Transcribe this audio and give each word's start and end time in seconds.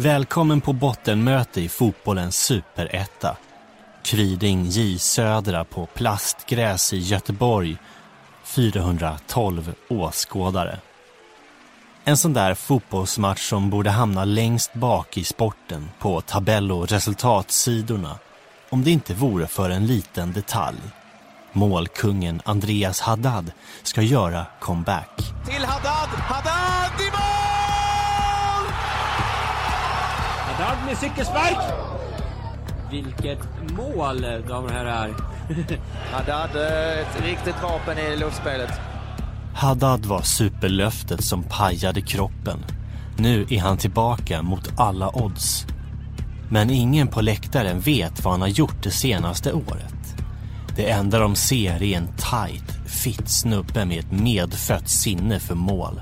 Välkommen 0.00 0.60
på 0.60 0.72
bottenmöte 0.72 1.60
i 1.60 1.68
fotbollens 1.68 2.36
superetta. 2.36 3.36
Kviding 4.02 4.64
J 4.64 4.98
Södra 4.98 5.64
på 5.64 5.86
plastgräs 5.86 6.92
i 6.92 6.98
Göteborg. 6.98 7.76
412 8.44 9.74
åskådare. 9.88 10.78
En 12.04 12.16
sån 12.16 12.32
där 12.32 12.54
fotbollsmatch 12.54 13.48
som 13.48 13.70
borde 13.70 13.90
hamna 13.90 14.24
längst 14.24 14.74
bak 14.74 15.16
i 15.16 15.24
sporten 15.24 15.88
på 15.98 16.20
tabell 16.20 16.72
och 16.72 16.88
resultatsidorna 16.88 18.18
om 18.70 18.84
det 18.84 18.90
inte 18.90 19.14
vore 19.14 19.46
för 19.46 19.70
en 19.70 19.86
liten 19.86 20.32
detalj. 20.32 20.80
Målkungen 21.52 22.42
Andreas 22.44 23.00
Haddad 23.00 23.52
ska 23.82 24.02
göra 24.02 24.46
comeback. 24.60 25.16
Till 25.46 25.64
Haddad, 25.64 26.08
Haddad 26.08 27.17
Med 30.88 30.98
cykelspark. 30.98 31.58
Vilket 32.90 33.38
mål, 33.76 34.20
damer 34.20 34.64
och 34.64 34.70
herrar. 34.70 35.14
Haddad, 36.12 36.56
eh, 36.56 36.98
ett 36.98 37.22
riktigt 37.24 37.62
vapen 37.62 37.98
i 37.98 38.16
luftspelet. 38.16 38.70
Haddad 39.54 40.06
var 40.06 40.22
superlöftet 40.22 41.24
som 41.24 41.42
pajade 41.42 42.00
kroppen. 42.00 42.64
Nu 43.18 43.46
är 43.50 43.60
han 43.60 43.76
tillbaka 43.76 44.42
mot 44.42 44.72
alla 44.76 45.16
odds. 45.16 45.66
Men 46.50 46.70
ingen 46.70 47.08
på 47.08 47.20
läktaren 47.20 47.80
vet 47.80 48.24
vad 48.24 48.32
han 48.32 48.40
har 48.40 48.48
gjort 48.48 48.82
det 48.82 48.90
senaste 48.90 49.52
året. 49.52 50.14
Det 50.76 50.90
enda 50.90 51.18
de 51.18 51.34
ser 51.34 51.82
är 51.82 51.96
en 51.96 52.08
tight, 52.08 52.72
fitt 52.86 53.28
snubbe 53.28 53.84
med 53.84 53.98
ett 53.98 54.12
medfött 54.12 54.88
sinne 54.88 55.40
för 55.40 55.54
mål. 55.54 56.00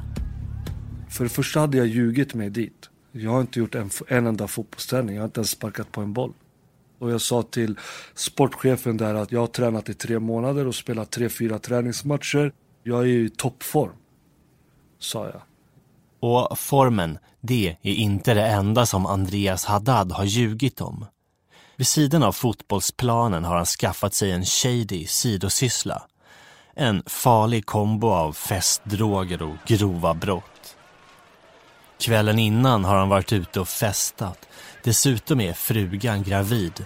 För 1.08 1.24
det 1.24 1.30
första 1.30 1.60
hade 1.60 1.76
jag 1.76 1.86
ljugit 1.86 2.34
mig 2.34 2.50
dit. 2.50 2.75
Jag 3.18 3.30
har 3.30 3.40
inte 3.40 3.58
gjort 3.58 3.74
en, 3.74 3.90
en 4.08 4.26
enda 4.26 4.48
fotbollsträning, 4.48 5.14
jag 5.14 5.22
har 5.22 5.26
inte 5.26 5.40
ens 5.40 5.50
sparkat 5.50 5.92
på 5.92 6.00
en 6.00 6.12
boll. 6.12 6.32
Och 6.98 7.10
jag 7.10 7.20
sa 7.20 7.42
till 7.42 7.78
sportchefen 8.14 8.96
där 8.96 9.14
att 9.14 9.32
jag 9.32 9.40
har 9.40 9.46
tränat 9.46 9.88
i 9.88 9.94
tre 9.94 10.18
månader 10.18 10.66
och 10.66 10.74
spelat 10.74 11.10
tre, 11.10 11.28
fyra 11.28 11.58
träningsmatcher. 11.58 12.52
Jag 12.82 13.00
är 13.00 13.06
i 13.06 13.30
toppform, 13.30 13.92
sa 14.98 15.24
jag. 15.24 15.42
Och 16.20 16.58
formen, 16.58 17.18
det 17.40 17.76
är 17.82 17.92
inte 17.92 18.34
det 18.34 18.46
enda 18.46 18.86
som 18.86 19.06
Andreas 19.06 19.64
Haddad 19.64 20.12
har 20.12 20.24
ljugit 20.24 20.80
om. 20.80 21.06
Vid 21.76 21.86
sidan 21.86 22.22
av 22.22 22.32
fotbollsplanen 22.32 23.44
har 23.44 23.56
han 23.56 23.66
skaffat 23.66 24.14
sig 24.14 24.30
en 24.30 24.44
shady 24.44 25.06
sidosyssla. 25.06 26.02
En 26.74 27.02
farlig 27.06 27.66
kombo 27.66 28.08
av 28.08 28.32
festdroger 28.32 29.42
och 29.42 29.56
grova 29.66 30.14
brott. 30.14 30.55
Kvällen 31.98 32.38
innan 32.38 32.84
har 32.84 32.96
han 32.96 33.08
varit 33.08 33.32
ute 33.32 33.60
och 33.60 33.68
festat. 33.68 34.38
Dessutom 34.84 35.40
är 35.40 35.52
frugan 35.52 36.22
gravid. 36.22 36.84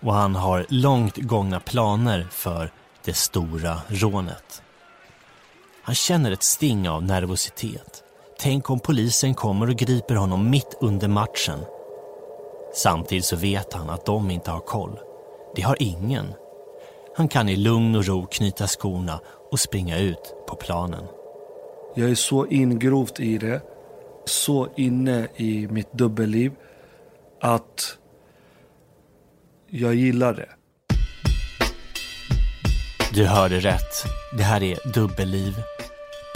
Och 0.00 0.14
han 0.14 0.34
har 0.34 0.66
långt 0.68 1.16
gångna 1.16 1.60
planer 1.60 2.26
för 2.30 2.72
det 3.04 3.16
stora 3.16 3.80
rånet. 3.88 4.62
Han 5.82 5.94
känner 5.94 6.30
ett 6.30 6.42
sting 6.42 6.88
av 6.88 7.02
nervositet. 7.02 8.02
Tänk 8.38 8.70
om 8.70 8.80
polisen 8.80 9.34
kommer 9.34 9.70
och 9.70 9.76
griper 9.76 10.14
honom 10.14 10.50
mitt 10.50 10.76
under 10.80 11.08
matchen. 11.08 11.60
Samtidigt 12.74 13.24
så 13.24 13.36
vet 13.36 13.72
han 13.72 13.90
att 13.90 14.06
de 14.06 14.30
inte 14.30 14.50
har 14.50 14.60
koll. 14.60 14.98
Det 15.56 15.62
har 15.62 15.76
ingen. 15.82 16.26
Han 17.16 17.28
kan 17.28 17.48
i 17.48 17.56
lugn 17.56 17.94
och 17.94 18.06
ro 18.06 18.26
knyta 18.26 18.66
skorna 18.66 19.20
och 19.50 19.60
springa 19.60 19.98
ut 19.98 20.34
på 20.48 20.56
planen. 20.56 21.04
Jag 21.94 22.10
är 22.10 22.14
så 22.14 22.46
ingrovt 22.46 23.20
i 23.20 23.38
det, 23.38 23.60
så 24.26 24.68
inne 24.76 25.28
i 25.36 25.68
mitt 25.68 25.92
dubbelliv 25.92 26.52
att 27.40 27.98
jag 29.70 29.94
gillar 29.94 30.34
det. 30.34 30.48
Du 33.12 33.26
hörde 33.26 33.60
rätt. 33.60 34.04
Det 34.36 34.42
här 34.42 34.62
är 34.62 34.92
Dubbelliv. 34.94 35.54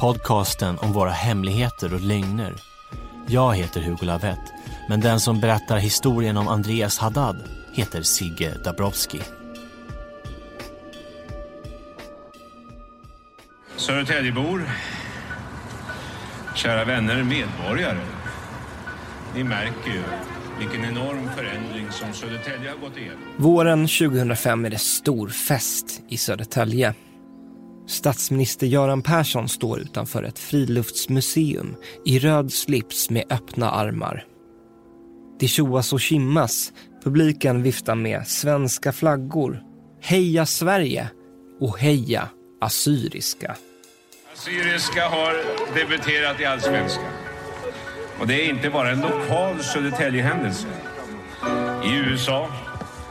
Podcasten 0.01 0.79
om 0.79 0.93
våra 0.93 1.11
hemligheter 1.11 1.95
och 1.95 2.01
lögner. 2.01 2.55
Jag 3.27 3.55
heter 3.55 3.81
Hugo 3.81 4.07
Lavett, 4.07 4.53
men 4.89 5.01
den 5.01 5.21
som 5.21 5.41
berättar 5.41 5.79
historien 5.79 6.37
om 6.37 6.49
Andreas 6.49 6.99
Haddad 6.99 7.37
heter 7.75 8.03
Sigge 8.03 8.55
Dabrowski. 8.65 9.21
Södertäljebor, 13.77 14.69
kära 16.55 16.85
vänner, 16.85 17.23
medborgare. 17.23 17.99
Ni 19.35 19.45
märker 19.45 19.91
ju 19.91 20.03
vilken 20.59 20.85
enorm 20.85 21.31
förändring 21.37 21.87
som 21.91 22.13
Södertälje 22.13 22.71
har 22.71 22.77
gått 22.77 22.97
igenom. 22.97 23.19
Våren 23.37 23.87
2005 23.87 24.65
är 24.65 24.71
det 24.71 24.79
stor 24.79 25.29
fest 25.29 26.03
i 26.09 26.17
Södertälje. 26.17 26.95
Statsminister 27.87 28.67
Göran 28.67 29.03
Persson 29.03 29.49
står 29.49 29.81
utanför 29.81 30.23
ett 30.23 30.39
friluftsmuseum 30.39 31.77
i 32.05 32.19
röd 32.19 32.53
slips 32.53 33.11
med 33.11 33.25
öppna 33.31 33.71
armar. 33.71 34.25
Det 35.41 35.49
tjoas 35.49 35.93
och 35.93 36.01
kimmas. 36.01 36.73
Publiken 37.05 37.63
viftar 37.63 37.95
med 37.95 38.27
svenska 38.27 38.93
flaggor. 38.93 39.63
Heja 40.03 40.47
Sverige 40.47 41.11
och 41.61 41.79
heja 41.79 42.29
Assyriska. 42.61 43.57
Assyriska 44.33 45.09
har 45.09 45.35
debuterat 45.75 46.41
i 46.41 46.45
Allsvenskan. 46.45 47.13
Och 48.21 48.27
det 48.27 48.35
är 48.35 48.49
inte 48.49 48.71
bara 48.71 48.91
en 48.91 49.01
lokal 49.01 49.63
Södertäljehändelse. 49.63 50.67
I 51.85 51.95
USA, 51.95 52.49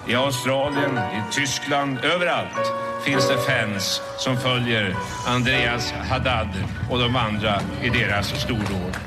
i 0.07 0.15
Australien, 0.15 0.97
i 0.97 1.33
Tyskland, 1.33 1.97
överallt 1.97 2.71
finns 3.05 3.27
det 3.27 3.37
fans 3.37 4.01
som 4.17 4.37
följer 4.37 4.95
Andreas 5.27 5.91
Haddad 5.91 6.49
och 6.91 6.99
de 6.99 7.15
andra 7.15 7.61
i 7.81 7.89
deras 7.89 8.41
stordåd. 8.41 8.97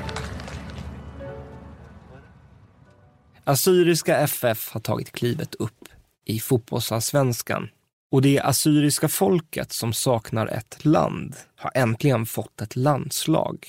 Assyriska 3.43 4.17
FF 4.17 4.71
har 4.71 4.79
tagit 4.79 5.11
klivet 5.11 5.55
upp 5.55 5.89
i 6.25 6.39
fotbollsallsvenskan. 6.39 7.69
Och 8.13 8.21
det 8.21 8.39
assyriska 8.39 9.07
folket 9.07 9.71
som 9.71 9.93
saknar 9.93 10.47
ett 10.47 10.85
land 10.85 11.35
har 11.55 11.71
äntligen 11.75 12.25
fått 12.25 12.61
ett 12.61 12.75
landslag. 12.75 13.67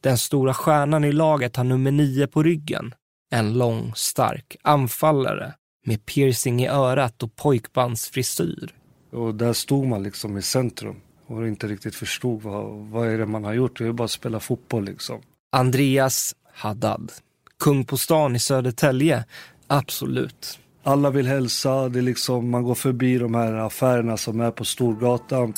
Den 0.00 0.18
stora 0.18 0.54
stjärnan 0.54 1.04
i 1.04 1.12
laget 1.12 1.56
har 1.56 1.64
nummer 1.64 1.90
nio 1.90 2.26
på 2.26 2.42
ryggen. 2.42 2.94
En 3.30 3.58
lång, 3.58 3.92
stark 3.94 4.56
anfallare 4.62 5.54
med 5.86 6.06
piercing 6.06 6.62
i 6.62 6.68
örat 6.68 7.22
och 7.22 7.36
pojkbandsfrisyr. 7.36 8.74
Och 9.12 9.34
där 9.34 9.52
stod 9.52 9.86
man 9.86 10.02
liksom 10.02 10.38
i 10.38 10.42
centrum 10.42 11.00
och 11.26 11.48
inte 11.48 11.66
riktigt 11.66 11.94
förstod 11.94 12.42
vad, 12.42 12.64
vad 12.70 13.08
är 13.08 13.18
det 13.18 13.26
man 13.26 13.44
har 13.44 13.54
gjort. 13.54 13.78
Det 13.78 13.86
är 13.86 13.92
bara 13.92 14.04
att 14.04 14.10
spela 14.10 14.40
fotboll 14.40 14.84
liksom. 14.84 15.20
Andreas 15.52 16.34
Haddad. 16.52 17.12
Kung 17.58 17.84
på 17.84 17.96
stan 17.96 18.36
i 18.36 18.38
Södertälje. 18.38 19.24
Absolut. 19.66 20.58
Alla 20.86 21.10
vill 21.10 21.26
hälsa, 21.26 21.88
det 21.88 21.98
är 21.98 22.02
liksom, 22.02 22.50
man 22.50 22.64
går 22.64 22.74
förbi 22.74 23.18
de 23.18 23.34
här 23.34 23.52
affärerna 23.52 24.16
som 24.16 24.40
är 24.40 24.50
på 24.50 24.64
Storgatan. 24.64 25.54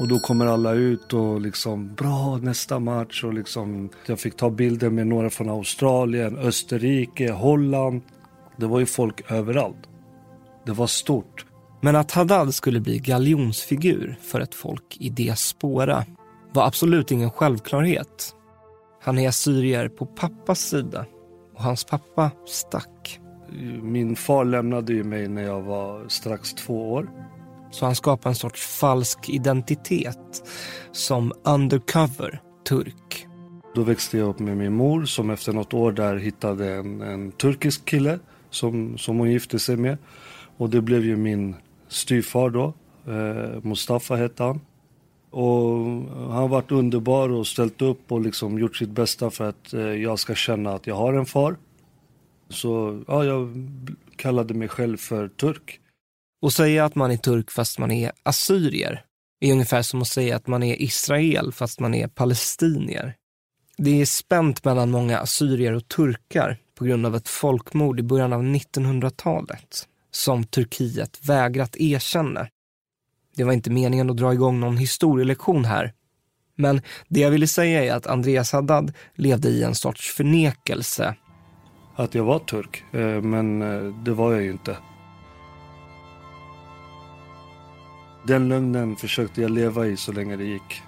Och 0.00 0.08
då 0.08 0.18
kommer 0.18 0.46
alla 0.46 0.72
ut 0.72 1.12
och 1.12 1.40
liksom 1.40 1.94
bra 1.94 2.36
nästa 2.36 2.78
match 2.78 3.24
och 3.24 3.34
liksom 3.34 3.88
jag 4.06 4.20
fick 4.20 4.36
ta 4.36 4.50
bilder 4.50 4.90
med 4.90 5.06
några 5.06 5.30
från 5.30 5.50
Australien, 5.50 6.38
Österrike, 6.38 7.32
Holland. 7.32 8.02
Det 8.56 8.66
var 8.66 8.78
ju 8.78 8.86
folk 8.86 9.30
överallt. 9.30 9.88
Det 10.66 10.72
var 10.72 10.86
stort. 10.86 11.46
Men 11.80 11.96
att 11.96 12.10
Haddad 12.10 12.54
skulle 12.54 12.80
bli 12.80 12.98
galjonsfigur 12.98 14.18
för 14.22 14.40
ett 14.40 14.54
folk 14.54 14.96
i 15.00 15.08
diaspora 15.08 16.04
var 16.52 16.66
absolut 16.66 17.10
ingen 17.10 17.30
självklarhet. 17.30 18.34
Han 19.02 19.18
är 19.18 19.28
assyrier 19.28 19.88
på 19.88 20.06
pappas 20.06 20.60
sida 20.60 21.06
och 21.54 21.62
hans 21.62 21.84
pappa 21.84 22.30
stack. 22.46 22.99
Min 23.82 24.16
far 24.16 24.44
lämnade 24.44 24.92
ju 24.92 25.04
mig 25.04 25.28
när 25.28 25.42
jag 25.42 25.62
var 25.62 26.08
strax 26.08 26.54
två 26.54 26.92
år. 26.92 27.10
Så 27.70 27.84
han 27.84 27.94
skapade 27.94 28.30
en 28.30 28.34
sorts 28.34 28.66
falsk 28.66 29.28
identitet 29.28 30.42
som 30.92 31.32
undercover 31.44 32.40
turk. 32.68 33.26
Då 33.74 33.82
växte 33.82 34.18
jag 34.18 34.28
upp 34.28 34.38
med 34.38 34.56
min 34.56 34.72
mor 34.72 35.04
som 35.04 35.30
efter 35.30 35.52
något 35.52 35.74
år 35.74 35.92
där 35.92 36.16
hittade 36.16 36.74
en, 36.74 37.00
en 37.00 37.32
turkisk 37.32 37.84
kille 37.84 38.18
som, 38.50 38.98
som 38.98 39.18
hon 39.18 39.30
gifte 39.30 39.58
sig 39.58 39.76
med. 39.76 39.98
Och 40.56 40.70
det 40.70 40.80
blev 40.80 41.04
ju 41.04 41.16
min 41.16 41.54
styvfar 41.88 42.50
då. 42.50 42.72
Eh, 43.06 43.62
Mustafa 43.62 44.16
hette 44.16 44.42
han. 44.42 44.60
Och 45.30 45.76
han 46.16 46.32
har 46.32 46.48
varit 46.48 46.72
underbar 46.72 47.28
och 47.28 47.46
ställt 47.46 47.82
upp 47.82 48.12
och 48.12 48.20
liksom 48.20 48.58
gjort 48.58 48.76
sitt 48.76 48.90
bästa 48.90 49.30
för 49.30 49.48
att 49.48 49.72
eh, 49.72 49.80
jag 49.80 50.18
ska 50.18 50.34
känna 50.34 50.72
att 50.72 50.86
jag 50.86 50.94
har 50.94 51.14
en 51.14 51.26
far. 51.26 51.56
Så 52.50 53.02
ja, 53.08 53.24
jag 53.24 53.68
kallade 54.16 54.54
mig 54.54 54.68
själv 54.68 54.96
för 54.96 55.28
turk. 55.28 55.80
Och 56.42 56.52
säga 56.52 56.84
att 56.84 56.94
man 56.94 57.10
är 57.10 57.16
turk 57.16 57.50
fast 57.50 57.78
man 57.78 57.90
är 57.90 58.12
assyrier 58.22 59.04
är 59.40 59.52
ungefär 59.52 59.82
som 59.82 60.02
att 60.02 60.08
säga 60.08 60.36
att 60.36 60.46
man 60.46 60.62
är 60.62 60.82
Israel 60.82 61.52
fast 61.52 61.80
man 61.80 61.94
är 61.94 62.08
palestinier. 62.08 63.14
Det 63.76 64.00
är 64.00 64.06
spänt 64.06 64.64
mellan 64.64 64.90
många 64.90 65.18
assyrier 65.18 65.72
och 65.72 65.88
turkar 65.88 66.58
på 66.74 66.84
grund 66.84 67.06
av 67.06 67.16
ett 67.16 67.28
folkmord 67.28 68.00
i 68.00 68.02
början 68.02 68.32
av 68.32 68.42
1900-talet 68.42 69.88
som 70.10 70.44
Turkiet 70.44 71.28
vägrat 71.28 71.76
erkänna. 71.76 72.48
Det 73.36 73.44
var 73.44 73.52
inte 73.52 73.70
meningen 73.70 74.10
att 74.10 74.16
dra 74.16 74.32
igång 74.32 74.60
någon 74.60 74.76
historielektion 74.76 75.64
här. 75.64 75.92
Men 76.56 76.82
det 77.08 77.20
jag 77.20 77.30
ville 77.30 77.46
säga 77.46 77.84
är 77.84 77.92
att 77.92 78.06
Andreas 78.06 78.52
Haddad 78.52 78.92
levde 79.14 79.48
i 79.48 79.62
en 79.62 79.74
sorts 79.74 80.10
förnekelse. 80.10 81.14
Att 82.00 82.14
jag 82.14 82.24
var 82.24 82.38
turk, 82.38 82.84
eh, 82.92 83.22
men 83.22 83.62
eh, 83.62 83.92
det 83.92 84.12
var 84.12 84.32
jag 84.32 84.42
ju 84.42 84.50
inte. 84.50 84.76
Den 88.26 88.48
lögnen 88.48 88.96
försökte 88.96 89.42
jag 89.42 89.50
leva 89.50 89.86
i 89.86 89.96
så 89.96 90.12
länge 90.12 90.36
det 90.36 90.44
gick. 90.44 90.82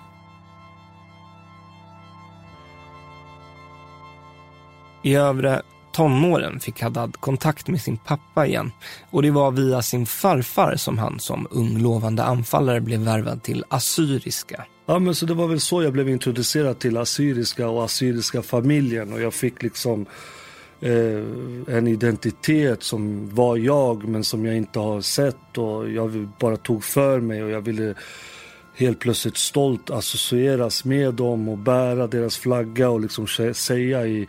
I 5.03 5.15
övre 5.15 5.63
tonåren 5.93 6.61
fick 6.61 6.83
Haddad 6.83 7.17
kontakt 7.21 7.69
med 7.69 7.81
sin 7.81 7.97
pappa 7.97 8.47
igen 8.47 8.73
och 9.11 9.23
det 9.23 9.31
var 9.31 9.51
via 9.51 9.83
sin 9.83 10.07
farfar 10.07 10.77
som 10.77 10.99
han 10.99 11.21
som 11.21 11.47
ung 11.51 11.79
lovande 11.79 12.25
anfallare 12.25 12.81
blev 12.81 13.01
värvad 13.01 13.43
till 13.43 13.65
assyriska. 13.69 14.65
Ja 14.87 14.99
men 14.99 15.15
så 15.15 15.27
det 15.27 15.35
var 15.35 15.49
väl 15.49 15.61
så 15.61 15.83
jag 15.83 15.93
blev 15.93 16.09
introducerad 16.09 16.79
till 16.79 16.97
assyriska 16.97 17.69
och 17.69 17.85
assyriska 17.85 18.43
familjen 18.43 19.13
och 19.13 19.21
jag 19.21 19.35
fick 19.35 19.63
liksom 19.63 20.07
eh, 20.83 21.77
en 21.77 21.87
identitet 21.87 22.83
som 22.83 23.29
var 23.35 23.57
jag 23.57 24.09
men 24.09 24.25
som 24.25 24.47
jag 24.47 24.57
inte 24.57 24.79
har 24.79 25.01
sett 25.01 25.59
och 25.59 25.91
jag 25.91 26.29
bara 26.39 26.57
tog 26.57 26.85
för 26.85 27.21
mig 27.21 27.43
och 27.43 27.51
jag 27.51 27.61
ville 27.61 27.95
helt 28.75 28.99
plötsligt 28.99 29.37
stolt 29.37 29.91
associeras 29.91 30.85
med 30.85 31.15
dem 31.15 31.49
och 31.49 31.59
bära 31.59 32.07
deras 32.07 32.37
flagga 32.37 32.91
och 32.91 33.01
liksom 33.01 33.27
säga 33.55 34.07
i 34.07 34.27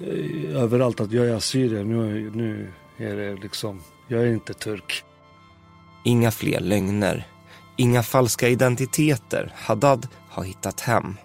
eh, 0.00 0.62
överallt 0.62 1.00
att 1.00 1.12
jag 1.12 1.26
är 1.26 1.34
assyrier. 1.34 1.84
Nu, 1.84 2.30
nu 2.34 2.72
är 2.96 3.16
det 3.16 3.34
liksom, 3.34 3.82
jag 4.08 4.22
är 4.22 4.26
inte 4.26 4.54
turk. 4.54 5.04
Inga 6.04 6.30
fler 6.30 6.60
lögner. 6.60 7.26
Inga 7.76 8.02
falska 8.02 8.48
identiteter. 8.48 9.52
Haddad 9.54 10.08
har 10.28 10.44
hittat 10.44 10.80
hem. 10.80 11.16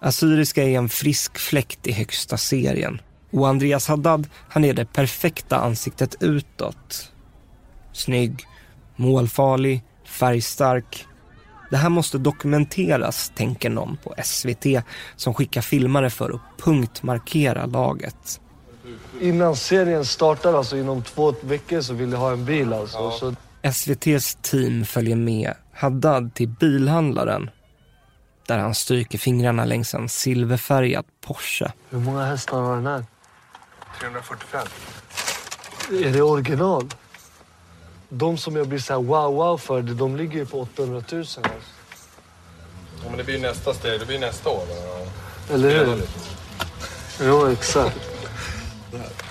Assyriska 0.00 0.62
är 0.62 0.78
en 0.78 0.88
frisk 0.88 1.38
fläkt 1.38 1.86
i 1.86 1.92
högsta 1.92 2.36
serien. 2.36 3.00
Och 3.36 3.48
Andreas 3.48 3.88
Haddad, 3.88 4.28
han 4.48 4.64
är 4.64 4.74
det 4.74 4.84
perfekta 4.84 5.56
ansiktet 5.56 6.14
utåt. 6.20 7.12
Snygg, 7.92 8.44
målfarlig, 8.96 9.84
färgstark, 10.04 11.06
det 11.70 11.76
här 11.76 11.88
måste 11.88 12.18
dokumenteras, 12.18 13.32
tänker 13.34 13.70
någon 13.70 13.96
på 13.96 14.14
SVT 14.24 14.66
som 15.16 15.34
skickar 15.34 15.60
filmare 15.60 16.10
för 16.10 16.30
att 16.30 16.64
punktmarkera 16.64 17.66
laget. 17.66 18.40
Innan 19.20 19.56
serien 19.56 20.04
startar, 20.04 20.54
alltså 20.54 20.76
inom 20.76 21.02
två 21.02 21.34
veckor, 21.40 21.80
så 21.80 21.94
vill 21.94 22.12
jag 22.12 22.18
ha 22.18 22.32
en 22.32 22.44
bil. 22.44 22.72
Alltså. 22.72 22.98
Ja. 22.98 23.10
Så... 23.20 23.34
SVTs 23.62 24.38
team 24.42 24.84
följer 24.84 25.16
med 25.16 25.54
Haddad 25.72 26.34
till 26.34 26.48
bilhandlaren 26.48 27.50
där 28.46 28.58
han 28.58 28.74
stryker 28.74 29.18
fingrarna 29.18 29.64
längs 29.64 29.94
en 29.94 30.08
silverfärgad 30.08 31.04
Porsche. 31.20 31.72
Hur 31.90 31.98
många 31.98 32.24
hästar 32.24 32.60
har 32.60 32.76
den 32.76 32.86
här? 32.86 33.04
345. 34.00 34.66
Är 35.90 36.12
det 36.12 36.22
original? 36.22 36.88
de 38.08 38.36
som 38.36 38.56
jag 38.56 38.68
blir 38.68 38.78
så 38.78 39.02
wow 39.02 39.34
wow 39.34 39.58
för, 39.58 39.82
de 39.82 40.16
ligger 40.16 40.38
ju 40.38 40.46
på 40.46 40.60
800 40.60 41.02
000. 41.12 41.20
Alltså. 41.20 41.40
Ja, 43.02 43.08
men 43.08 43.18
det 43.18 43.24
blir 43.24 43.40
nästa 43.40 43.74
steg, 43.74 44.00
det 44.00 44.06
blir 44.06 44.18
nästa 44.18 44.50
år. 44.50 44.62
Då. 45.48 45.54
Eller 45.54 45.84
hur? 45.84 46.02
Jo, 47.22 47.46
exakt. 47.46 48.00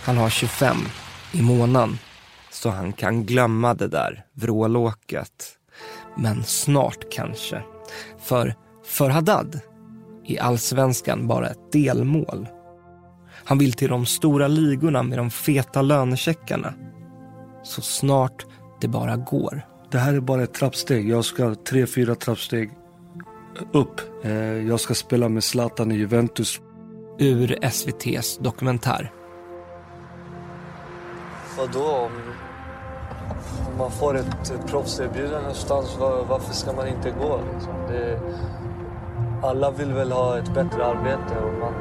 Han 0.04 0.18
har 0.18 0.30
25 0.30 0.78
i 1.32 1.42
månaden, 1.42 2.00
så 2.52 2.70
han 2.70 2.94
kan 2.94 3.26
glömma 3.26 3.74
det 3.74 3.88
där 3.88 4.26
vrålåket. 4.34 5.58
Men 6.18 6.44
snart 6.44 7.12
kanske. 7.12 7.62
För, 8.24 8.56
för 8.86 9.10
Haddad 9.10 9.60
är 10.28 10.42
allsvenskan 10.42 11.28
bara 11.28 11.50
ett 11.50 11.72
delmål. 11.72 12.48
Han 13.46 13.58
vill 13.58 13.74
till 13.74 13.90
de 13.90 14.06
stora 14.06 14.48
ligorna 14.48 15.04
med 15.04 15.18
de 15.18 15.32
feta 15.32 15.82
lönecheckarna. 15.82 16.74
Så 17.64 17.82
snart 17.82 18.46
det 18.82 18.88
bara 18.88 19.16
går. 19.16 19.62
Det 19.92 19.98
här 19.98 20.14
är 20.14 20.20
bara 20.20 20.44
ett 20.44 20.54
trappsteg. 20.54 21.10
Jag 21.10 21.26
ska 21.26 21.56
tre, 21.56 21.86
fyra 21.86 22.16
trappsteg 22.16 22.72
upp. 23.72 24.02
Eh, 24.24 24.34
jag 24.68 24.80
ska 24.80 24.94
spela 24.94 25.30
med 25.30 25.44
Zlatan 25.44 25.92
i 25.92 25.96
Juventus. 25.96 26.62
Ur 27.20 27.58
SVTs 27.62 28.38
dokumentär. 28.38 29.12
Vadå? 31.58 31.86
Om, 31.86 32.12
om 33.72 33.78
man 33.78 33.92
får 33.92 34.18
ett, 34.18 34.52
ett 34.52 34.68
proffserbjudande 34.68 35.40
någonstans, 35.40 35.98
var, 36.00 36.26
varför 36.26 36.54
ska 36.54 36.74
man 36.74 36.88
inte 36.88 37.12
gå? 37.12 37.40
Liksom? 37.54 37.74
Det, 37.88 38.20
alla 39.44 39.72
vill 39.72 39.94
väl 39.94 40.12
ha 40.12 40.38
ett 40.38 40.54
bättre 40.54 40.86
arbete 40.86 41.40
och 41.40 41.54
man, 41.60 41.74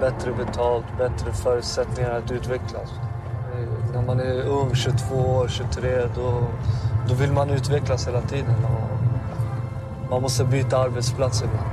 bättre 0.00 0.32
betalt, 0.32 0.84
bättre 0.98 1.32
förutsättningar 1.32 2.10
att 2.10 2.30
utvecklas 2.30 2.90
eh, 3.54 3.92
när 3.94 4.02
man 4.02 4.20
är 4.20 4.42
ung, 4.42 4.74
22 4.74 5.14
år, 5.14 5.48
23, 5.48 6.08
då, 6.14 6.48
då 7.08 7.14
vill 7.14 7.32
man 7.32 7.50
utvecklas 7.50 8.08
hela 8.08 8.20
tiden. 8.20 8.54
Och 8.64 10.10
man 10.10 10.22
måste 10.22 10.44
byta 10.44 10.78
arbetsplats 10.78 11.42
ibland. 11.42 11.70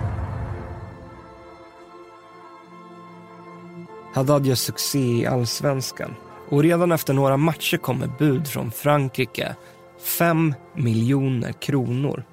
Haddad 4.13 4.45
gör 4.45 4.56
succé 4.56 5.00
i 5.00 5.25
allsvenskan 5.25 6.16
och 6.49 6.63
redan 6.63 6.92
efter 6.92 7.13
några 7.13 7.37
matcher 7.37 7.78
kommer 7.78 8.07
bud 8.19 8.47
från 8.47 8.71
Frankrike. 8.71 9.56
5 9.99 10.54
miljoner 10.75 11.52
kronor. 11.52 12.23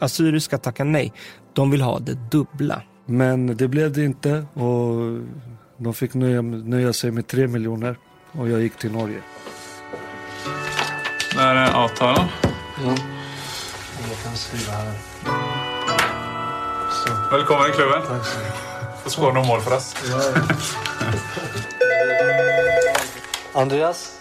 Assyriska 0.00 0.58
tackar 0.58 0.84
nej. 0.84 1.12
De 1.52 1.70
vill 1.70 1.82
ha 1.82 1.98
det 1.98 2.30
dubbla. 2.30 2.82
Men 3.06 3.56
det 3.56 3.68
blev 3.68 3.92
det 3.92 4.04
inte 4.04 4.46
och 4.54 5.20
de 5.76 5.94
fick 5.94 6.14
nöja, 6.14 6.42
nöja 6.42 6.92
sig 6.92 7.10
med 7.10 7.26
3 7.26 7.46
miljoner 7.46 7.96
och 8.32 8.48
jag 8.48 8.60
gick 8.60 8.76
till 8.76 8.92
Norge. 8.92 9.20
Där 11.34 11.54
är 11.54 11.72
avtalen. 11.72 12.28
Ja. 12.84 12.94
Jag 14.08 14.18
kan 14.24 14.36
skriva 14.36 14.72
här. 14.72 14.92
Så. 16.90 17.36
Välkommen 17.36 17.70
i 17.70 17.72
klubben. 17.72 18.02
Tack 18.08 18.26
så 18.26 18.38
Får 19.02 19.10
skåra 19.10 19.32
några 19.32 19.48
mål 19.48 19.60
för 19.60 19.76
oss. 19.76 19.94
Ja, 20.10 20.34
Andreas. 23.60 24.18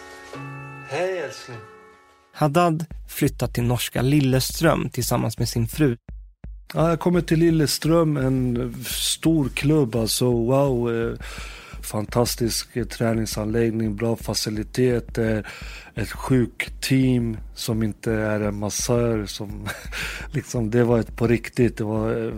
Hej 0.89 1.19
älskling. 1.19 1.57
Haddad 2.33 2.85
flyttar 3.07 3.47
till 3.47 3.63
norska 3.63 4.01
Lilleström 4.01 4.89
tillsammans 4.89 5.39
med 5.39 5.49
sin 5.49 5.67
fru. 5.67 5.97
Ja, 6.75 6.89
jag 6.89 6.99
kommer 6.99 7.21
till 7.21 7.39
Lilleström, 7.39 8.17
en 8.17 8.73
stor 8.85 9.49
klubb. 9.49 9.95
Alltså 9.95 10.31
wow. 10.31 10.95
Eh, 10.95 11.19
fantastisk 11.81 12.89
träningsanläggning, 12.89 13.95
bra 13.95 14.15
faciliteter, 14.15 15.45
eh, 15.95 16.03
ett 16.03 16.11
sjukteam 16.11 17.37
som 17.55 17.83
inte 17.83 18.13
är 18.13 18.39
en 18.39 18.59
massör. 18.59 19.25
Som, 19.25 19.67
liksom, 20.31 20.71
det 20.71 20.83
var 20.83 20.99
ett 20.99 21.15
på 21.15 21.27
riktigt. 21.27 21.77
Det 21.77 21.83
var 21.83 22.25
eh, 22.25 22.33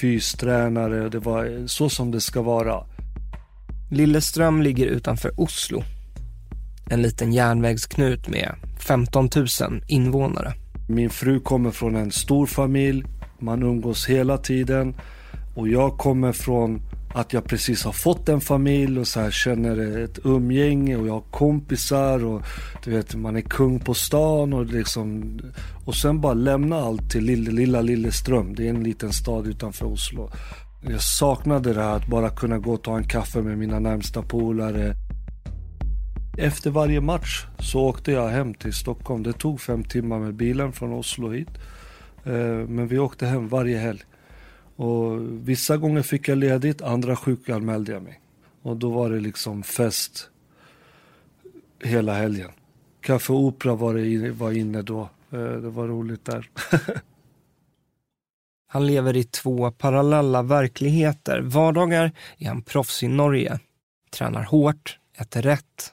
fystränare. 0.00 1.08
Det 1.08 1.18
var 1.18 1.66
så 1.66 1.88
som 1.88 2.10
det 2.10 2.20
ska 2.20 2.42
vara. 2.42 2.84
Lilleström 3.90 4.62
ligger 4.62 4.86
utanför 4.86 5.40
Oslo. 5.40 5.82
En 6.90 7.02
liten 7.02 7.32
järnvägsknut 7.32 8.28
med 8.28 8.54
15 8.86 9.28
000 9.36 9.46
invånare. 9.88 10.54
Min 10.88 11.10
fru 11.10 11.40
kommer 11.40 11.70
från 11.70 11.96
en 11.96 12.10
stor 12.10 12.46
familj. 12.46 13.04
Man 13.38 13.62
umgås 13.62 14.06
hela 14.06 14.38
tiden. 14.38 14.94
Och 15.54 15.68
jag 15.68 15.98
kommer 15.98 16.32
från 16.32 16.80
att 17.14 17.32
jag 17.32 17.44
precis 17.44 17.84
har 17.84 17.92
fått 17.92 18.28
en 18.28 18.40
familj 18.40 19.00
och 19.00 19.08
så 19.08 19.20
här 19.20 19.30
känner 19.30 20.04
ett 20.04 20.18
umgänge 20.24 20.96
och 20.96 21.06
jag 21.06 21.12
har 21.12 21.24
kompisar 21.30 22.24
och 22.24 22.42
du 22.84 22.90
vet 22.90 23.14
man 23.14 23.36
är 23.36 23.40
kung 23.40 23.80
på 23.80 23.94
stan 23.94 24.52
och 24.52 24.66
liksom 24.66 25.38
och 25.84 25.94
sen 25.94 26.20
bara 26.20 26.34
lämna 26.34 26.76
allt 26.76 27.10
till 27.10 27.24
lilla, 27.24 27.50
lilla 27.50 27.80
Lilleström. 27.80 28.54
Det 28.54 28.66
är 28.66 28.70
en 28.70 28.82
liten 28.84 29.12
stad 29.12 29.46
utanför 29.46 29.86
Oslo. 29.86 30.30
Jag 30.88 31.02
saknade 31.02 31.74
det 31.74 31.82
här 31.82 31.96
att 31.96 32.06
bara 32.06 32.30
kunna 32.30 32.58
gå 32.58 32.72
och 32.72 32.82
ta 32.82 32.96
en 32.96 33.08
kaffe 33.08 33.42
med 33.42 33.58
mina 33.58 33.78
närmsta 33.78 34.22
polare. 34.22 34.94
Efter 36.38 36.70
varje 36.70 37.00
match 37.00 37.46
så 37.58 37.80
åkte 37.80 38.12
jag 38.12 38.28
hem 38.28 38.54
till 38.54 38.72
Stockholm. 38.72 39.22
Det 39.22 39.32
tog 39.32 39.60
fem 39.60 39.84
timmar 39.84 40.18
med 40.18 40.34
bilen 40.34 40.72
från 40.72 40.92
Oslo 40.92 41.30
hit. 41.30 41.48
Eh, 42.24 42.32
men 42.68 42.88
vi 42.88 42.98
åkte 42.98 43.26
hem 43.26 43.48
varje 43.48 43.78
helg. 43.78 44.00
Och 44.76 45.20
vissa 45.48 45.76
gånger 45.76 46.02
fick 46.02 46.28
jag 46.28 46.38
ledigt, 46.38 46.82
andra 46.82 47.16
sjukanmälde 47.16 47.92
jag 47.92 48.02
mig. 48.02 48.20
Och 48.62 48.76
då 48.76 48.90
var 48.90 49.10
det 49.10 49.20
liksom 49.20 49.62
fest 49.62 50.30
hela 51.82 52.14
helgen. 52.14 52.50
Café 53.00 53.32
Opera 53.32 53.74
var, 53.74 53.94
det, 53.94 54.30
var 54.30 54.52
inne 54.52 54.82
då. 54.82 55.00
Eh, 55.30 55.38
det 55.38 55.70
var 55.70 55.88
roligt 55.88 56.24
där. 56.24 56.50
Han 58.68 58.86
lever 58.86 59.16
i 59.16 59.24
två 59.24 59.70
parallella 59.70 60.42
verkligheter. 60.42 61.40
Vardagar 61.40 62.12
är 62.38 62.48
han 62.48 62.62
proffs 62.62 63.02
i 63.02 63.08
Norge. 63.08 63.58
Tränar 64.10 64.42
hårt, 64.42 64.98
äter 65.18 65.42
rätt, 65.42 65.92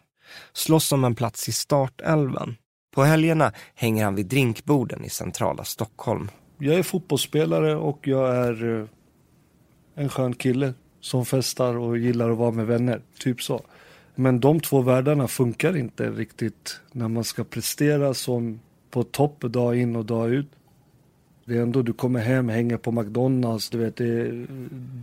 slåss 0.54 0.92
om 0.92 1.04
en 1.04 1.16
plats 1.16 1.50
i 1.50 1.52
startelvan. 1.52 2.56
På 2.96 3.04
helgerna 3.04 3.52
hänger 3.75 4.04
han 4.04 4.16
vid 4.16 4.25
drinkborden 4.25 5.06
i 5.06 5.10
centrala 5.10 5.63
Stockholm. 5.63 6.30
Jag 6.58 6.75
är 6.75 6.84
fotbollsspelare 6.84 7.75
och 7.75 8.08
jag 8.08 8.36
är 8.36 8.80
eh, 8.80 8.88
en 9.96 10.10
skön 10.10 10.34
kille 10.34 10.74
som 11.00 11.25
festar 11.25 11.78
och 11.78 11.98
gillar 11.98 12.30
att 12.30 12.38
vara 12.38 12.52
med 12.52 12.68
vänner. 12.68 13.02
Typ 13.20 13.42
så. 13.42 13.62
Men 14.16 14.40
de 14.40 14.60
två 14.60 14.82
världarna 14.82 15.28
funkar 15.28 15.78
inte 15.78 16.10
riktigt 16.10 16.80
när 16.92 17.08
man 17.08 17.24
ska 17.24 17.44
prestera 17.44 18.13
som 18.13 18.60
på 18.92 19.04
topp 19.04 19.42
dag 19.42 19.78
in 19.78 19.96
och 19.96 20.06
dag 20.06 20.30
ut. 20.30 20.48
Det 21.45 21.57
är 21.57 21.62
ändå, 21.62 21.81
du 21.81 21.93
kommer 21.93 22.19
hem, 22.19 22.50
hänger 22.50 22.77
på 22.77 22.91
McDonalds, 22.91 23.69
du 23.69 23.77
vet. 23.77 24.00
Är, 24.00 24.47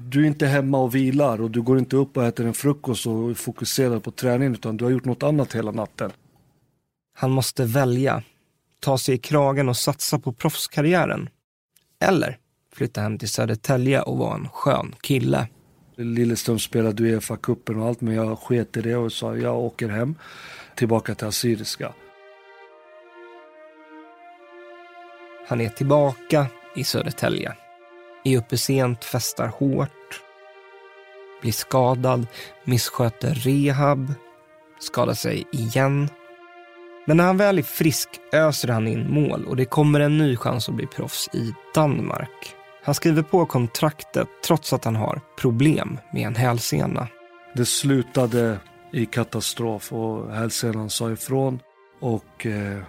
du 0.09 0.23
är 0.23 0.27
inte 0.27 0.47
hemma 0.47 0.79
och 0.79 0.95
vilar 0.95 1.41
och 1.41 1.51
du 1.51 1.63
går 1.63 1.79
inte 1.79 1.97
upp 1.97 2.17
och 2.17 2.25
äter 2.25 2.47
en 2.47 2.55
frukost 2.55 3.07
och 3.07 3.31
är 3.31 3.35
fokuserad 3.35 4.03
på 4.03 4.11
träningen 4.11 4.53
utan 4.53 4.77
du 4.77 4.85
har 4.85 4.93
gjort 4.93 5.05
något 5.05 5.23
annat 5.23 5.55
hela 5.55 5.71
natten. 5.71 6.11
Han 7.19 7.31
måste 7.31 7.65
välja. 7.65 8.23
Ta 8.81 8.99
sig 8.99 9.15
i 9.15 9.19
kragen 9.19 9.69
och 9.69 9.77
satsa 9.77 10.19
på 10.19 10.33
proffskarriären. 10.33 11.29
Eller 12.05 12.39
flytta 12.73 13.01
hem 13.01 13.19
till 13.19 13.29
Södertälje 13.29 14.03
och 14.03 14.19
vara 14.19 14.35
en 14.35 14.49
skön 14.49 14.95
kille. 15.01 15.49
Lilleström 15.97 16.59
spelade 16.59 17.03
Uefa-cupen 17.03 17.81
och 17.81 17.87
allt 17.87 18.01
men 18.01 18.15
jag 18.15 18.39
sket 18.39 18.77
i 18.77 18.81
det 18.81 18.97
och 18.97 19.13
sa 19.13 19.37
jag 19.37 19.59
åker 19.59 19.89
hem 19.89 20.15
tillbaka 20.75 21.15
till 21.15 21.27
Assyriska. 21.27 21.93
Han 25.51 25.61
är 25.61 25.69
tillbaka 25.69 26.47
i 26.77 26.85
Södertälje. 26.85 27.53
Är 28.25 28.39
uppe 28.39 28.59
sent, 28.59 29.05
festar 29.05 29.49
hårt. 29.49 30.23
Blir 31.41 31.53
skadad, 31.53 32.27
missköter 32.65 33.35
rehab. 33.35 34.15
Skadar 34.81 35.15
sig 35.15 35.45
igen. 35.53 36.09
Men 37.07 37.17
när 37.17 37.25
han 37.25 37.37
väl 37.37 37.59
är 37.59 37.63
frisk 37.63 38.09
öser 38.33 38.69
han 38.69 38.89
in 38.89 39.11
mål 39.11 39.47
och 39.47 39.57
det 39.57 39.65
kommer 39.65 40.01
en 40.01 40.19
ny 40.19 40.37
chans 40.37 40.69
att 40.69 40.75
bli 40.75 40.87
proffs 40.87 41.29
i 41.33 41.55
Danmark. 41.75 42.55
Han 42.85 42.95
skriver 42.95 43.23
på 43.23 43.47
kontraktet 43.47 44.29
trots 44.45 44.73
att 44.73 44.85
han 44.85 44.97
har 44.97 45.21
problem 45.39 45.99
med 46.13 46.27
en 46.27 46.37
hälsena. 46.37 47.09
Det 47.55 47.65
slutade 47.65 48.59
i 48.93 49.07
katastrof 49.07 49.93
och 49.93 50.35
hälsenan 50.35 50.91
sa 50.91 51.11
ifrån 51.11 51.61
och 52.01 52.47
eh, 52.47 52.83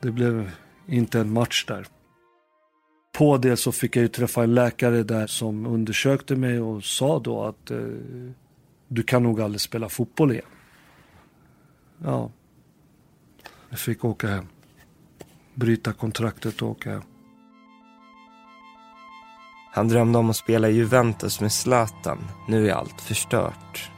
det 0.00 0.10
blev 0.10 0.50
inte 0.88 1.20
en 1.20 1.32
match 1.32 1.64
där. 1.68 1.86
På 3.18 3.38
det 3.38 3.56
så 3.56 3.72
fick 3.72 3.96
jag 3.96 4.02
ju 4.02 4.08
träffa 4.08 4.42
en 4.42 4.54
läkare 4.54 5.02
där 5.02 5.26
som 5.26 5.66
undersökte 5.66 6.36
mig 6.36 6.60
och 6.60 6.84
sa 6.84 7.18
då 7.18 7.42
att 7.42 7.70
eh, 7.70 7.78
du 8.88 9.02
kan 9.02 9.22
nog 9.22 9.40
aldrig 9.40 9.60
spela 9.60 9.88
fotboll 9.88 10.32
igen. 10.32 10.44
Ja, 12.04 12.30
jag 13.70 13.78
fick 13.78 14.04
åka 14.04 14.28
hem. 14.28 14.46
Bryta 15.54 15.92
kontraktet 15.92 16.62
och 16.62 16.68
åka 16.68 16.90
hem. 16.90 17.02
Han 19.72 19.88
drömde 19.88 20.18
om 20.18 20.30
att 20.30 20.36
spela 20.36 20.68
i 20.68 20.72
Juventus 20.72 21.40
med 21.40 21.52
Zlatan. 21.52 22.18
Nu 22.48 22.68
är 22.68 22.72
allt 22.72 23.00
förstört. 23.00 23.90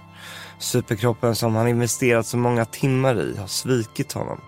Superkroppen 0.59 1.35
som 1.35 1.54
han 1.54 1.68
investerat 1.68 2.26
så 2.26 2.37
många 2.37 2.64
timmar 2.64 3.21
i 3.21 3.37
har 3.37 3.47
svikit 3.47 4.12
honom. 4.12 4.40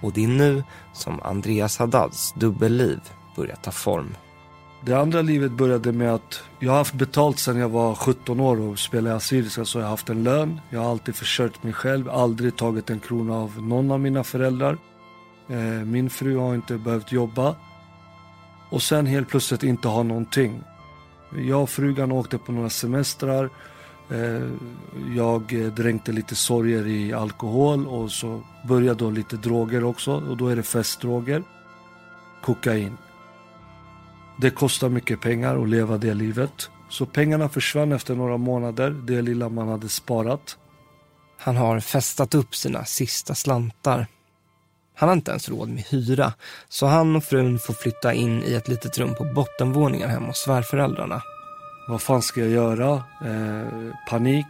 Och 0.00 0.12
det 0.12 0.24
är 0.24 0.28
nu 0.28 0.64
som 0.92 1.20
Andreas 1.20 1.78
Haddads 1.78 2.32
dubbelliv 2.32 3.00
börjar 3.36 3.56
ta 3.56 3.70
form. 3.70 4.14
Det 4.80 4.94
andra 4.94 5.22
livet 5.22 5.52
började 5.52 5.92
med 5.92 6.14
att 6.14 6.42
jag 6.58 6.70
har 6.70 6.78
haft 6.78 6.94
betalt 6.94 7.38
sedan 7.38 7.56
jag 7.56 7.68
var 7.68 7.94
17 7.94 8.40
år 8.40 8.60
och 8.60 8.78
spelade 8.78 9.16
assyriska 9.16 9.64
så 9.64 9.78
jag 9.78 9.84
har 9.84 9.90
haft 9.90 10.08
en 10.08 10.24
lön. 10.24 10.60
Jag 10.70 10.80
har 10.80 10.90
alltid 10.90 11.14
försörjt 11.14 11.62
mig 11.62 11.72
själv, 11.72 12.10
aldrig 12.10 12.56
tagit 12.56 12.90
en 12.90 13.00
krona 13.00 13.36
av 13.36 13.62
någon 13.62 13.90
av 13.90 14.00
mina 14.00 14.24
föräldrar. 14.24 14.78
Eh, 15.48 15.56
min 15.84 16.10
fru 16.10 16.36
har 16.36 16.54
inte 16.54 16.78
behövt 16.78 17.12
jobba. 17.12 17.56
Och 18.70 18.82
sen 18.82 19.06
helt 19.06 19.28
plötsligt 19.28 19.62
inte 19.62 19.88
ha 19.88 20.02
någonting. 20.02 20.62
Jag 21.36 21.62
och 21.62 21.70
frugan 21.70 22.12
åkte 22.12 22.38
på 22.38 22.52
några 22.52 22.70
semestrar. 22.70 23.50
Eh, 24.10 24.50
jag 25.16 25.52
eh, 25.52 25.66
dränkte 25.66 26.12
lite 26.12 26.34
sorger 26.34 26.86
i 26.86 27.12
alkohol 27.12 27.86
och 27.86 28.10
så 28.10 28.42
började 28.64 29.04
då 29.04 29.10
lite 29.10 29.36
droger 29.36 29.84
också 29.84 30.12
och 30.12 30.36
då 30.36 30.48
är 30.48 30.56
det 30.56 30.62
festdroger. 30.62 31.42
Kokain. 32.42 32.96
Det 34.40 34.50
kostar 34.50 34.88
mycket 34.88 35.20
pengar 35.20 35.62
att 35.62 35.68
leva 35.68 35.98
det 35.98 36.14
livet. 36.14 36.70
Så 36.88 37.06
pengarna 37.06 37.48
försvann 37.48 37.92
efter 37.92 38.14
några 38.14 38.36
månader, 38.36 38.90
det 38.90 39.22
lilla 39.22 39.48
man 39.48 39.68
hade 39.68 39.88
sparat. 39.88 40.56
Han 41.38 41.56
har 41.56 41.80
festat 41.80 42.34
upp 42.34 42.54
sina 42.54 42.84
sista 42.84 43.34
slantar. 43.34 44.06
Han 44.94 45.08
har 45.08 45.16
inte 45.16 45.30
ens 45.30 45.48
råd 45.48 45.68
med 45.68 45.82
hyra, 45.82 46.32
så 46.68 46.86
han 46.86 47.16
och 47.16 47.24
frun 47.24 47.58
får 47.58 47.74
flytta 47.74 48.14
in 48.14 48.42
i 48.42 48.54
ett 48.54 48.68
litet 48.68 48.98
rum 48.98 49.14
på 49.14 49.24
bottenvåningen 49.24 50.10
hemma 50.10 50.26
hos 50.26 50.38
svärföräldrarna. 50.38 51.22
Vad 51.88 52.02
fan 52.02 52.22
ska 52.22 52.40
jag 52.40 52.50
göra? 52.50 53.02
Eh, 53.24 53.94
panik. 54.08 54.46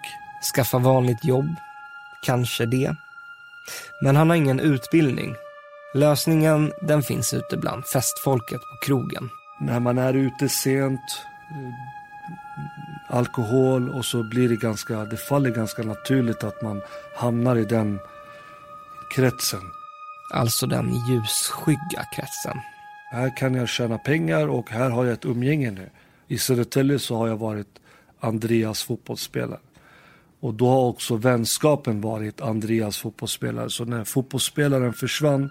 Skaffa 0.55 0.79
vanligt 0.79 1.25
jobb. 1.25 1.55
Kanske 2.23 2.67
det. 2.67 2.95
Men 4.03 4.17
han 4.17 4.31
har 4.31 4.37
ingen 4.37 4.61
utbildning. 4.61 5.35
Lösningen 5.95 6.73
den 6.83 7.03
finns 7.03 7.35
ute 7.35 7.57
bland 7.57 7.87
festfolket 7.87 8.61
på 8.61 8.87
krogen. 8.87 9.31
När 9.61 9.81
man 9.81 9.99
är 9.99 10.15
ute 10.15 10.49
sent, 10.49 11.01
eh, 11.51 13.17
alkohol 13.17 13.89
och 13.89 14.05
så 14.05 14.23
blir 14.23 14.49
det 14.49 14.57
ganska, 14.57 15.05
det 15.05 15.17
faller 15.17 15.51
ganska 15.51 15.83
naturligt 15.83 16.45
att 16.45 16.63
man 16.63 16.83
hamnar 17.17 17.57
i 17.57 17.65
den 17.65 17.99
kretsen. 19.15 19.63
Alltså 20.35 20.67
den 20.67 20.95
ljusskygga 21.09 22.05
kretsen. 22.15 22.61
Här 23.11 23.37
kan 23.37 23.55
jag 23.55 23.69
tjäna 23.69 23.99
pengar 23.99 24.49
och 24.49 24.71
här 24.71 24.91
har 24.91 25.05
jag 25.05 25.13
ett 25.13 25.25
umgänge 25.25 25.71
nu. 25.71 25.91
I 26.29 26.39
Södertälje 26.39 26.99
så 26.99 27.17
har 27.17 27.29
jag 27.29 27.37
varit 27.37 27.81
Andreas 28.21 28.83
fotbollsspelare. 28.83 29.61
Och 30.41 30.55
då 30.55 30.69
har 30.69 30.81
också 30.81 31.17
vänskapen 31.17 32.01
varit 32.01 32.41
Andreas 32.41 32.99
fotbollsspelare. 32.99 33.71
Så 33.71 33.85
när 33.85 34.05
fotbollsspelaren 34.05 34.93
försvann, 34.93 35.51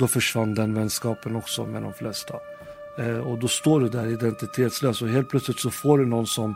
då 0.00 0.06
försvann 0.08 0.54
den 0.54 0.74
vänskapen 0.74 1.36
också 1.36 1.66
med 1.66 1.82
de 1.82 1.92
flesta. 1.92 2.34
Eh, 2.98 3.18
och 3.18 3.38
då 3.38 3.48
står 3.48 3.80
du 3.80 3.88
där 3.88 4.06
identitetslös 4.06 5.02
och 5.02 5.08
helt 5.08 5.28
plötsligt 5.28 5.60
så 5.60 5.70
får 5.70 5.98
du 5.98 6.06
någon 6.06 6.26
som 6.26 6.54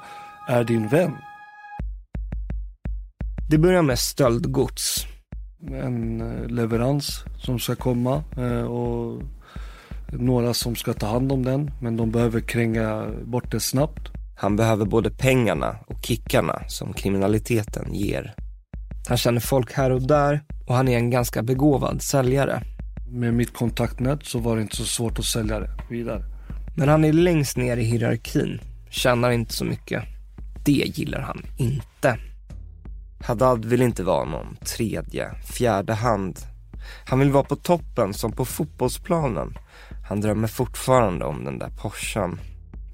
är 0.49 0.65
din 0.65 0.89
vän. 0.89 1.17
Det 3.51 3.59
börjar 3.59 3.83
med 3.83 3.99
stöldgods. 3.99 5.07
En 5.71 6.21
eh, 6.21 6.49
leverans 6.49 7.25
som 7.39 7.59
ska 7.59 7.77
komma 7.77 8.25
eh, 8.37 8.63
och 8.63 9.23
några 10.13 10.55
som 10.55 10.77
ska 10.77 10.93
ta 10.93 11.07
hand 11.07 11.33
om 11.33 11.45
den, 11.45 11.71
men 11.81 11.97
de 11.97 12.11
behöver 12.11 12.41
kränga 12.41 13.07
bort 13.25 13.51
det 13.51 13.61
snabbt. 13.61 14.09
Han 14.37 14.57
behöver 14.57 14.85
både 14.85 15.11
pengarna 15.11 15.77
och 15.87 16.05
kickarna 16.05 16.63
som 16.69 16.93
kriminaliteten 16.93 17.95
ger. 17.95 18.35
Han 19.09 19.17
känner 19.17 19.41
folk 19.41 19.73
här 19.73 19.91
och 19.91 20.03
där 20.03 20.41
och 20.67 20.75
han 20.75 20.89
är 20.89 20.97
en 20.97 21.11
ganska 21.11 21.43
begåvad 21.43 22.03
säljare. 22.03 22.63
Med 23.09 23.35
mitt 23.35 23.55
kontaktnät 23.55 24.25
så 24.25 24.39
var 24.39 24.57
det 24.57 24.63
inte 24.63 24.77
så 24.77 24.85
svårt 24.85 25.19
att 25.19 25.25
sälja 25.25 25.61
det 25.61 25.71
vidare. 25.91 26.23
Men 26.77 26.89
han 26.89 27.05
är 27.05 27.13
längst 27.13 27.57
ner 27.57 27.77
i 27.77 27.85
hierarkin, 27.85 28.61
tjänar 28.91 29.31
inte 29.31 29.53
så 29.53 29.65
mycket. 29.65 30.03
Det 30.65 30.73
gillar 30.73 31.21
han 31.21 31.43
inte. 31.57 32.19
Haddad 33.21 33.65
vill 33.65 33.83
inte 33.83 34.03
vara 34.03 34.25
någon 34.25 34.57
tredje, 34.57 35.35
fjärde 35.35 35.95
hand. 35.95 36.39
Han 37.07 37.19
vill 37.19 37.31
vara 37.31 37.45
på 37.45 37.57
toppen 37.57 38.15
som 38.15 38.33
på 38.33 38.45
fotbollsplanen. 38.45 39.55
Han 40.09 40.21
drömmer 40.21 40.49
fortfarande 40.49 41.25
om 41.25 41.45
den 41.45 41.59
där 41.59 41.71
Porschen. 41.83 42.41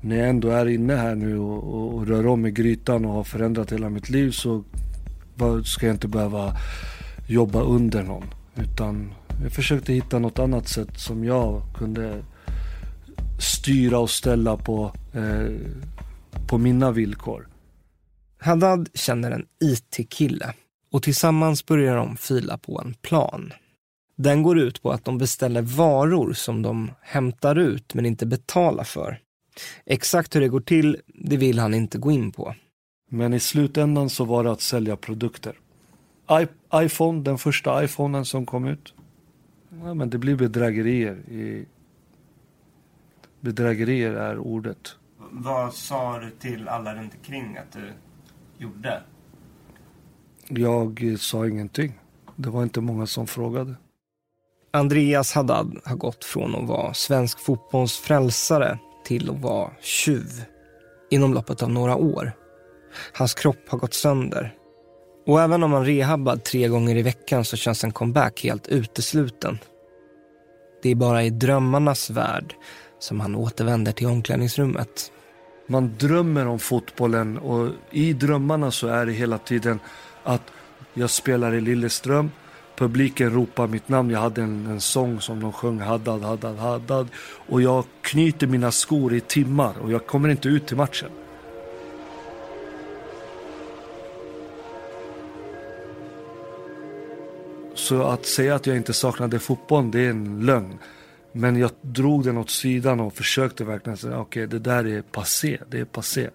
När 0.01 0.17
jag 0.17 0.29
ändå 0.29 0.49
är 0.49 0.69
inne 0.69 0.95
här 0.95 1.15
nu 1.15 1.39
och, 1.39 1.75
och, 1.75 1.95
och 1.95 2.07
rör 2.07 2.27
om 2.27 2.47
i 2.47 2.51
grytan 2.51 3.05
och 3.05 3.13
har 3.13 3.25
förändrat 3.25 3.73
hela 3.73 3.89
mitt 3.89 4.09
liv 4.09 4.31
så 4.31 4.65
ska 5.65 5.87
jag 5.87 5.95
inte 5.95 6.09
behöva 6.09 6.57
jobba 7.29 7.63
under 7.63 8.03
någon. 8.03 8.25
Utan 8.55 9.15
jag 9.43 9.53
försökte 9.53 9.93
hitta 9.93 10.19
något 10.19 10.39
annat 10.39 10.69
sätt 10.69 10.99
som 11.01 11.25
jag 11.25 11.63
kunde 11.75 12.25
styra 13.41 13.99
och 13.99 14.11
ställa 14.11 14.57
på, 14.57 14.93
eh, 15.13 15.57
på 16.49 16.59
mina 16.59 16.91
villkor. 16.91 17.49
Haddad 18.39 18.89
känner 18.95 19.31
en 19.31 19.47
IT-kille 19.65 20.55
och 20.93 21.03
tillsammans 21.03 21.67
börjar 21.67 21.97
de 21.97 22.17
fila 22.17 22.59
på 22.59 22.81
en 22.81 22.95
plan. 22.95 23.53
Den 24.23 24.43
går 24.43 24.59
ut 24.59 24.83
på 24.83 24.91
att 24.91 25.05
de 25.05 25.19
beställer 25.19 25.63
varor 25.63 26.33
som 26.33 26.63
de 26.63 26.91
hämtar 27.01 27.59
ut 27.59 27.95
men 27.95 28.07
inte 28.07 28.27
betalar 28.27 28.85
för. 28.85 29.21
Exakt 29.87 30.37
hur 30.37 30.41
det 30.41 30.49
går 30.49 30.61
till, 30.61 30.97
det 31.07 31.37
vill 31.37 31.59
han 31.59 31.75
inte 31.75 31.99
gå 31.99 32.11
in 32.11 32.33
på. 32.33 32.55
Men 33.11 33.35
i 33.35 33.41
slutändan 33.41 34.11
så 34.11 34.25
var 34.25 34.45
det 34.45 34.53
att 34.53 34.61
sälja 34.61 34.97
produkter. 34.97 35.59
I 36.43 36.47
iPhone, 36.75 37.23
den 37.23 37.39
första 37.39 37.85
iPhonen 37.85 38.25
som 38.25 38.47
kom 38.47 38.67
ut. 38.67 38.95
Ja, 39.85 39.95
men 39.95 40.11
det 40.11 40.19
blir 40.19 40.37
bedrägerier. 40.37 41.15
I... 41.31 41.67
Bedrägerier 43.41 44.15
är 44.15 44.39
ordet. 44.39 44.97
Vad 45.31 45.75
sa 45.75 46.19
du 46.19 46.31
till 46.31 46.69
alla 46.69 46.95
runt 46.95 47.15
omkring 47.15 47.57
att 47.57 47.73
du 47.73 47.93
gjorde? 48.59 49.03
Jag 50.49 51.17
sa 51.19 51.49
ingenting. 51.49 51.99
Det 52.37 52.51
var 52.51 52.63
inte 52.63 52.81
många 52.81 53.07
som 53.07 53.27
frågade. 53.27 53.75
Andreas 54.75 55.33
Haddad 55.33 55.81
har 55.85 55.97
gått 55.97 56.25
från 56.25 56.55
att 56.55 56.69
vara 56.69 56.95
svensk 56.95 57.39
fotbolls 57.39 57.97
frälsare 57.97 58.79
till 59.05 59.31
att 59.31 59.41
vara 59.41 59.71
tjuv 59.81 60.45
inom 61.11 61.35
loppet 61.35 61.63
av 61.63 61.71
några 61.71 61.97
år. 61.97 62.33
Hans 63.13 63.35
kropp 63.35 63.69
har 63.69 63.79
gått 63.79 63.95
sönder. 63.95 64.55
Och 65.27 65.41
även 65.41 65.63
om 65.63 65.73
han 65.73 65.85
rehabbad 65.85 66.45
tre 66.45 66.69
gånger 66.69 66.97
i 66.97 67.03
veckan 67.03 67.45
så 67.45 67.57
känns 67.57 67.85
en 67.85 67.93
comeback 67.93 68.43
helt 68.45 68.69
utesluten. 68.69 69.59
Det 70.83 70.91
är 70.91 70.95
bara 70.95 71.23
i 71.23 71.31
drömmarnas 71.31 72.11
värld 72.11 72.55
som 72.99 73.21
han 73.21 73.35
återvänder 73.35 73.93
till 73.93 74.07
omklädningsrummet. 74.07 75.13
Man 75.67 75.97
drömmer 75.99 76.47
om 76.47 76.59
fotbollen 76.59 77.39
och 77.39 77.69
i 77.91 78.13
drömmarna 78.13 78.71
så 78.71 78.89
är 78.89 79.07
det 79.07 79.13
hela 79.13 79.39
tiden 79.39 79.81
att 80.25 80.43
jag 80.95 81.11
spelar 81.11 81.55
i 81.55 81.61
Lilleström. 81.61 82.31
Publiken 82.83 83.31
ropar 83.31 83.67
mitt 83.67 83.89
namn. 83.89 84.11
Jag 84.11 84.21
hade 84.21 84.43
en, 84.43 84.67
en 84.67 84.81
sång 84.81 85.21
som 85.21 85.41
de 85.41 85.53
sjöng 85.53 85.81
Haddad, 85.81 86.23
Haddad, 86.23 86.57
Haddad. 86.57 87.09
Och 87.49 87.63
jag 87.63 87.85
knyter 88.01 88.47
mina 88.47 88.71
skor 88.73 89.15
i 89.15 89.21
timmar 89.21 89.79
och 89.83 89.93
jag 89.93 90.07
kommer 90.07 90.29
inte 90.29 90.49
ut 90.49 90.67
till 90.67 90.77
matchen. 90.77 91.11
Så 97.75 98.03
att 98.03 98.27
säga 98.27 98.55
att 98.55 98.67
jag 98.67 98.77
inte 98.77 98.93
saknade 98.93 99.39
fotbollen, 99.39 99.91
det 99.91 100.01
är 100.01 100.11
en 100.11 100.47
lögn. 100.47 100.79
Men 101.33 101.57
jag 101.57 101.71
drog 101.81 102.25
den 102.25 102.39
åt 102.39 102.51
sidan 102.51 103.01
och 103.01 103.15
försökte 103.15 103.65
verkligen 103.65 103.97
säga, 103.97 104.19
okej 104.19 104.45
okay, 104.47 104.59
det 104.59 104.71
där 104.71 104.87
är 104.87 105.03
passé, 105.03 105.59
det 105.71 105.81
är 105.81 105.85
passé. 105.85 106.31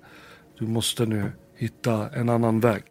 Du 0.59 0.67
måste 0.67 1.05
nu 1.05 1.31
hitta 1.55 2.09
en 2.09 2.29
annan 2.29 2.59
väg. 2.59 2.83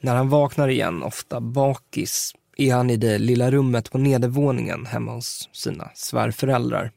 När 0.00 0.16
han 0.16 0.28
vaknar 0.28 0.68
igen, 0.68 1.02
ofta 1.02 1.40
bakis, 1.40 2.34
är 2.56 2.74
han 2.74 2.90
i 2.90 2.96
det 2.96 3.18
lilla 3.18 3.50
rummet 3.50 3.90
på 3.90 3.98
nedervåningen 3.98 4.86
hemma 4.86 5.12
hos 5.12 5.48
sina 5.52 5.90
svärföräldrar. 5.94 6.90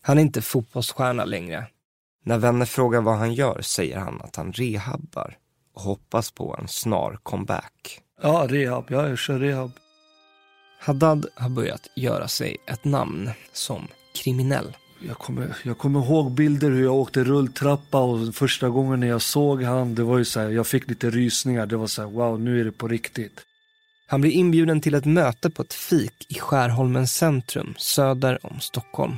Han 0.00 0.18
är 0.18 0.22
inte 0.22 0.42
fotbollsstjärna 0.42 1.24
längre. 1.24 1.66
När 2.24 2.38
vänner 2.38 2.66
frågar 2.66 3.00
vad 3.00 3.16
han 3.16 3.34
gör 3.34 3.60
säger 3.62 3.98
han 3.98 4.20
att 4.20 4.36
han 4.36 4.52
rehabbar 4.52 5.36
och 5.74 5.82
hoppas 5.82 6.30
på 6.30 6.56
en 6.60 6.68
snar 6.68 7.18
comeback. 7.22 8.00
Ja, 8.22 8.46
rehab. 8.48 8.84
Ja, 8.88 9.08
jag 9.08 9.18
kör 9.18 9.38
rehab. 9.38 9.70
Haddad 10.80 11.26
har 11.34 11.48
börjat 11.48 11.88
göra 11.96 12.28
sig 12.28 12.56
ett 12.66 12.84
namn 12.84 13.30
som 13.52 13.88
kriminell. 14.14 14.76
Jag 15.06 15.18
kommer, 15.18 15.56
jag 15.62 15.78
kommer 15.78 16.00
ihåg 16.00 16.32
bilder 16.32 16.70
hur 16.70 16.84
jag 16.84 16.94
åkte 16.94 17.24
rulltrappa 17.24 18.00
och 18.00 18.34
första 18.34 18.68
gången 18.68 19.00
när 19.00 19.06
jag 19.06 19.22
såg 19.22 19.62
han, 19.62 19.94
det 19.94 20.02
var 20.02 20.18
ju 20.18 20.24
så 20.24 20.40
här, 20.40 20.48
jag 20.48 20.66
fick 20.66 20.88
lite 20.88 21.10
rysningar. 21.10 21.66
Det 21.66 21.76
var 21.76 21.86
så 21.86 22.02
här, 22.02 22.08
wow, 22.08 22.40
nu 22.40 22.60
är 22.60 22.64
det 22.64 22.72
på 22.72 22.88
riktigt. 22.88 23.40
Han 24.06 24.20
blir 24.20 24.30
inbjuden 24.30 24.80
till 24.80 24.94
ett 24.94 25.04
möte 25.04 25.50
på 25.50 25.62
ett 25.62 25.74
fik 25.74 26.26
i 26.28 26.34
Skärholmens 26.34 27.12
centrum, 27.12 27.74
söder 27.78 28.38
om 28.46 28.60
Stockholm. 28.60 29.16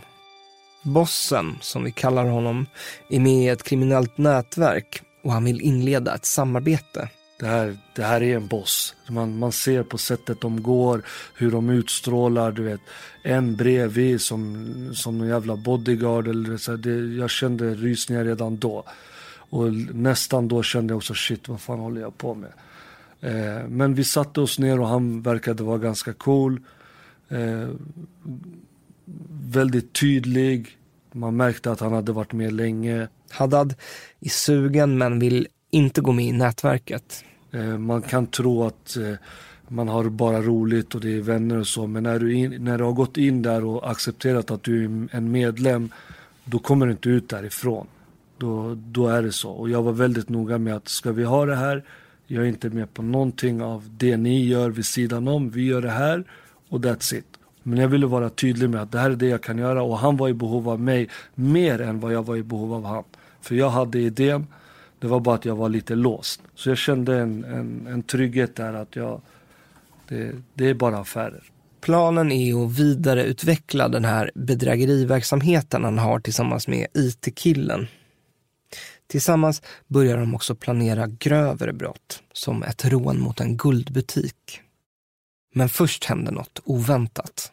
Bossen, 0.83 1.59
som 1.61 1.85
vi 1.85 1.93
kallar 1.93 2.25
honom, 2.25 2.67
är 3.11 3.21
med 3.21 3.45
i 3.45 3.49
ett 3.49 3.63
kriminellt 3.63 4.19
nätverk 4.19 5.03
och 5.25 5.33
han 5.33 5.45
vill 5.45 5.61
inleda 5.61 6.15
ett 6.15 6.27
samarbete. 6.27 7.09
Det 7.43 7.49
här, 7.49 7.77
det 7.95 8.03
här 8.03 8.23
är 8.23 8.37
en 8.37 8.47
boss. 8.47 8.95
Man, 9.09 9.39
man 9.39 9.53
ser 9.53 9.83
på 9.83 9.99
sättet 9.99 10.41
de 10.41 10.63
går, 10.63 11.03
hur 11.35 11.51
de 11.51 11.71
utstrålar. 11.71 12.53
Du 12.53 12.63
vet. 12.63 12.81
En 13.23 13.57
bredvid 13.57 14.21
som, 14.21 14.91
som 14.95 15.21
en 15.21 15.29
jävla 15.29 15.57
bodyguard. 15.57 16.29
Eller 16.29 16.57
så 16.57 16.77
det, 16.77 17.15
jag 17.15 17.31
kände 17.31 17.75
rysningar 17.75 18.25
redan 18.25 18.57
då. 18.57 18.85
Och 19.35 19.73
nästan 19.95 20.49
då 20.49 20.63
kände 20.63 20.93
jag 20.93 20.97
också 20.97 21.15
shit, 21.15 21.49
vad 21.49 21.61
fan 21.61 21.79
håller 21.79 22.01
jag 22.01 22.19
på 22.19 22.35
med? 22.35 22.53
Eh, 23.21 23.69
men 23.69 23.95
vi 23.95 24.05
satte 24.05 24.41
oss 24.41 24.59
ner 24.59 24.81
och 24.81 24.89
han 24.89 25.23
verkade 25.23 25.63
vara 25.63 25.79
ganska 25.79 26.13
cool. 26.13 26.61
Eh, 27.29 27.69
väldigt 29.31 29.93
tydlig. 29.93 30.79
Man 31.13 31.37
märkte 31.37 31.73
att 31.73 31.81
han 31.81 31.93
hade 31.93 32.13
varit 32.13 32.33
med 32.33 32.53
länge. 32.53 33.09
Haddad 33.31 33.75
är 34.21 34.29
sugen 34.29 34.99
men 34.99 35.19
vill 35.19 35.49
inte 35.71 36.01
gå 36.01 36.13
med 36.13 36.25
i 36.25 36.33
nätverket. 36.33 37.25
Eh, 37.53 37.79
man 37.79 38.03
kan 38.03 38.27
tro 38.27 38.65
att 38.65 38.97
eh, 38.97 39.15
man 39.69 39.89
har 39.89 40.05
bara 40.09 40.43
roligt 40.43 40.95
och 40.95 41.01
det 41.01 41.17
är 41.17 41.21
vänner 41.21 41.59
och 41.59 41.67
så. 41.67 41.87
Men 41.87 42.03
när 42.03 42.19
du, 42.19 42.35
in, 42.35 42.65
när 42.65 42.79
du 42.79 42.85
har 42.85 42.93
gått 42.93 43.17
in 43.17 43.43
där 43.43 43.65
och 43.65 43.91
accepterat 43.91 44.51
att 44.51 44.63
du 44.63 44.85
är 44.85 45.09
en 45.11 45.31
medlem, 45.31 45.91
då 46.45 46.59
kommer 46.59 46.87
du 46.87 46.93
inte 46.93 47.09
ut 47.09 47.29
därifrån. 47.29 47.87
Då, 48.39 48.75
då 48.75 49.09
är 49.09 49.23
det 49.23 49.33
så. 49.33 49.51
Och 49.51 49.71
jag 49.71 49.83
var 49.83 49.93
väldigt 49.93 50.29
noga 50.29 50.59
med 50.59 50.75
att 50.75 50.89
ska 50.89 51.13
vi 51.13 51.25
ha 51.25 51.47
det 51.47 51.57
här, 51.57 51.85
jag 52.27 52.45
är 52.45 52.49
inte 52.49 52.71
med 52.71 52.95
på 52.95 53.03
någonting 53.03 53.63
av 53.63 53.89
det 53.99 54.17
ni 54.17 54.45
gör 54.45 54.71
vid 54.71 54.87
sidan 54.87 55.29
om. 55.29 55.51
Vi 55.51 55.65
gör 55.65 55.83
det 55.83 55.91
här 55.91 56.25
och 56.69 56.81
that's 56.81 57.15
it. 57.15 57.27
Men 57.63 57.79
jag 57.79 57.89
ville 57.89 58.07
vara 58.07 58.31
tydlig 58.31 58.71
med 58.71 58.83
att 58.83 58.93
det 58.93 58.99
här 58.99 59.11
är 59.11 59.17
det 59.17 59.27
jag 59.27 59.43
kan 59.43 59.59
göra 59.59 59.83
och 59.83 59.99
han 59.99 60.17
var 60.17 60.29
i 60.29 60.35
behov 60.35 60.69
av 60.69 60.81
mig 60.81 61.09
mer 61.35 61.81
än 61.81 62.01
vad 62.01 62.13
jag 62.13 62.27
var 62.27 62.37
i 62.37 62.43
behov 62.43 62.75
av 62.75 62.85
han. 62.85 63.05
För 63.41 63.55
jag 63.55 63.71
hade 63.71 63.99
idén, 63.99 64.47
det 65.03 65.09
var 65.09 65.21
bara 65.21 65.35
att 65.35 65.45
jag 65.45 65.57
var 65.57 65.69
lite 65.69 65.95
låst. 65.95 66.41
Så 66.55 66.69
jag 66.69 66.79
kände 66.79 67.19
en, 67.19 67.45
en, 67.45 67.87
en 67.87 68.03
trygghet 68.03 68.57
där 68.57 68.73
att 68.73 68.97
jag, 68.97 69.21
det, 70.09 70.33
det 70.55 70.69
är 70.69 70.75
bara 70.75 70.99
affärer. 70.99 71.43
Planen 71.81 72.33
är 72.33 72.65
att 72.65 72.79
vidareutveckla 72.79 73.89
den 73.89 74.05
här 74.05 74.31
bedrägeriverksamheten 74.35 75.85
han 75.85 75.99
har 75.99 76.21
tillsammans 76.21 76.69
med 76.69 76.87
IT-killen. 76.95 77.87
Tillsammans 79.07 79.63
börjar 79.87 80.19
de 80.19 80.35
också 80.35 80.55
planera 80.55 81.07
grövre 81.07 81.73
brott, 81.73 82.23
som 82.33 82.63
ett 82.63 82.85
rån 82.85 83.21
mot 83.21 83.41
en 83.41 83.57
guldbutik. 83.57 84.61
Men 85.55 85.69
först 85.69 86.05
händer 86.05 86.33
något 86.33 86.61
oväntat. 86.65 87.52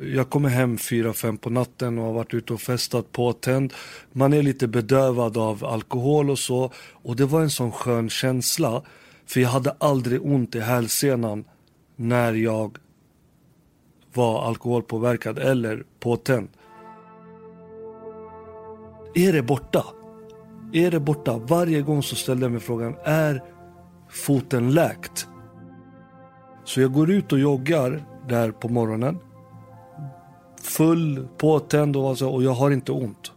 Jag 0.00 0.30
kommer 0.30 0.48
hem 0.48 0.78
fyra, 0.78 1.12
fem 1.12 1.38
på 1.38 1.50
natten 1.50 1.98
och 1.98 2.04
har 2.04 2.12
varit 2.12 2.34
ute 2.34 2.52
och 2.52 2.60
festat 2.60 3.12
påtänd. 3.12 3.72
Man 4.12 4.32
är 4.32 4.42
lite 4.42 4.68
bedövad 4.68 5.36
av 5.36 5.64
alkohol 5.64 6.30
och 6.30 6.38
så. 6.38 6.72
Och 6.92 7.16
det 7.16 7.26
var 7.26 7.40
en 7.40 7.50
sån 7.50 7.72
skön 7.72 8.10
känsla. 8.10 8.82
För 9.26 9.40
jag 9.40 9.48
hade 9.48 9.70
aldrig 9.78 10.26
ont 10.26 10.54
i 10.54 10.60
hälsenan 10.60 11.44
när 11.96 12.32
jag 12.32 12.78
var 14.14 14.48
alkoholpåverkad 14.48 15.38
eller 15.38 15.84
påtänd. 16.00 16.48
Är 19.14 19.32
det 19.32 19.42
borta? 19.42 19.84
Är 20.72 20.90
det 20.90 21.00
borta? 21.00 21.38
Varje 21.38 21.82
gång 21.82 22.02
så 22.02 22.16
ställde 22.16 22.44
jag 22.44 22.52
mig 22.52 22.60
frågan, 22.60 22.96
är 23.04 23.42
foten 24.10 24.70
läkt? 24.70 25.28
Så 26.64 26.80
jag 26.80 26.92
går 26.92 27.10
ut 27.10 27.32
och 27.32 27.38
joggar 27.38 28.04
där 28.28 28.50
på 28.50 28.68
morgonen 28.68 29.18
full, 30.64 31.28
påtänd 31.38 31.96
och, 31.96 32.08
alltså, 32.08 32.28
och 32.28 32.42
jag 32.42 32.52
har 32.52 32.70
inte 32.70 32.92
ont. 32.92 33.32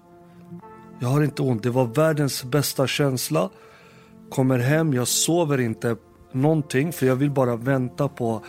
Jag 0.99 1.07
har 1.07 1.23
inte 1.23 1.41
ont. 1.41 1.63
Det 1.63 1.69
var 1.69 1.85
världens 1.85 2.43
bästa 2.43 2.87
känsla. 2.87 3.49
Kommer 4.29 4.59
hem, 4.59 4.93
jag 4.93 5.07
sover 5.07 5.59
inte 5.59 5.95
någonting 6.31 6.93
för 6.93 7.05
jag 7.05 7.15
vill 7.15 7.31
bara 7.31 7.55
vänta 7.55 8.07
på 8.07 8.41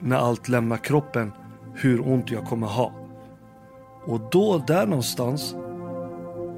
när 0.00 0.16
allt 0.16 0.48
lämnar 0.48 0.76
kroppen 0.76 1.32
hur 1.74 2.08
ont 2.08 2.30
jag 2.30 2.44
kommer 2.44 2.66
ha. 2.66 2.92
Och 4.04 4.20
då, 4.30 4.64
där 4.66 4.86
någonstans, 4.86 5.54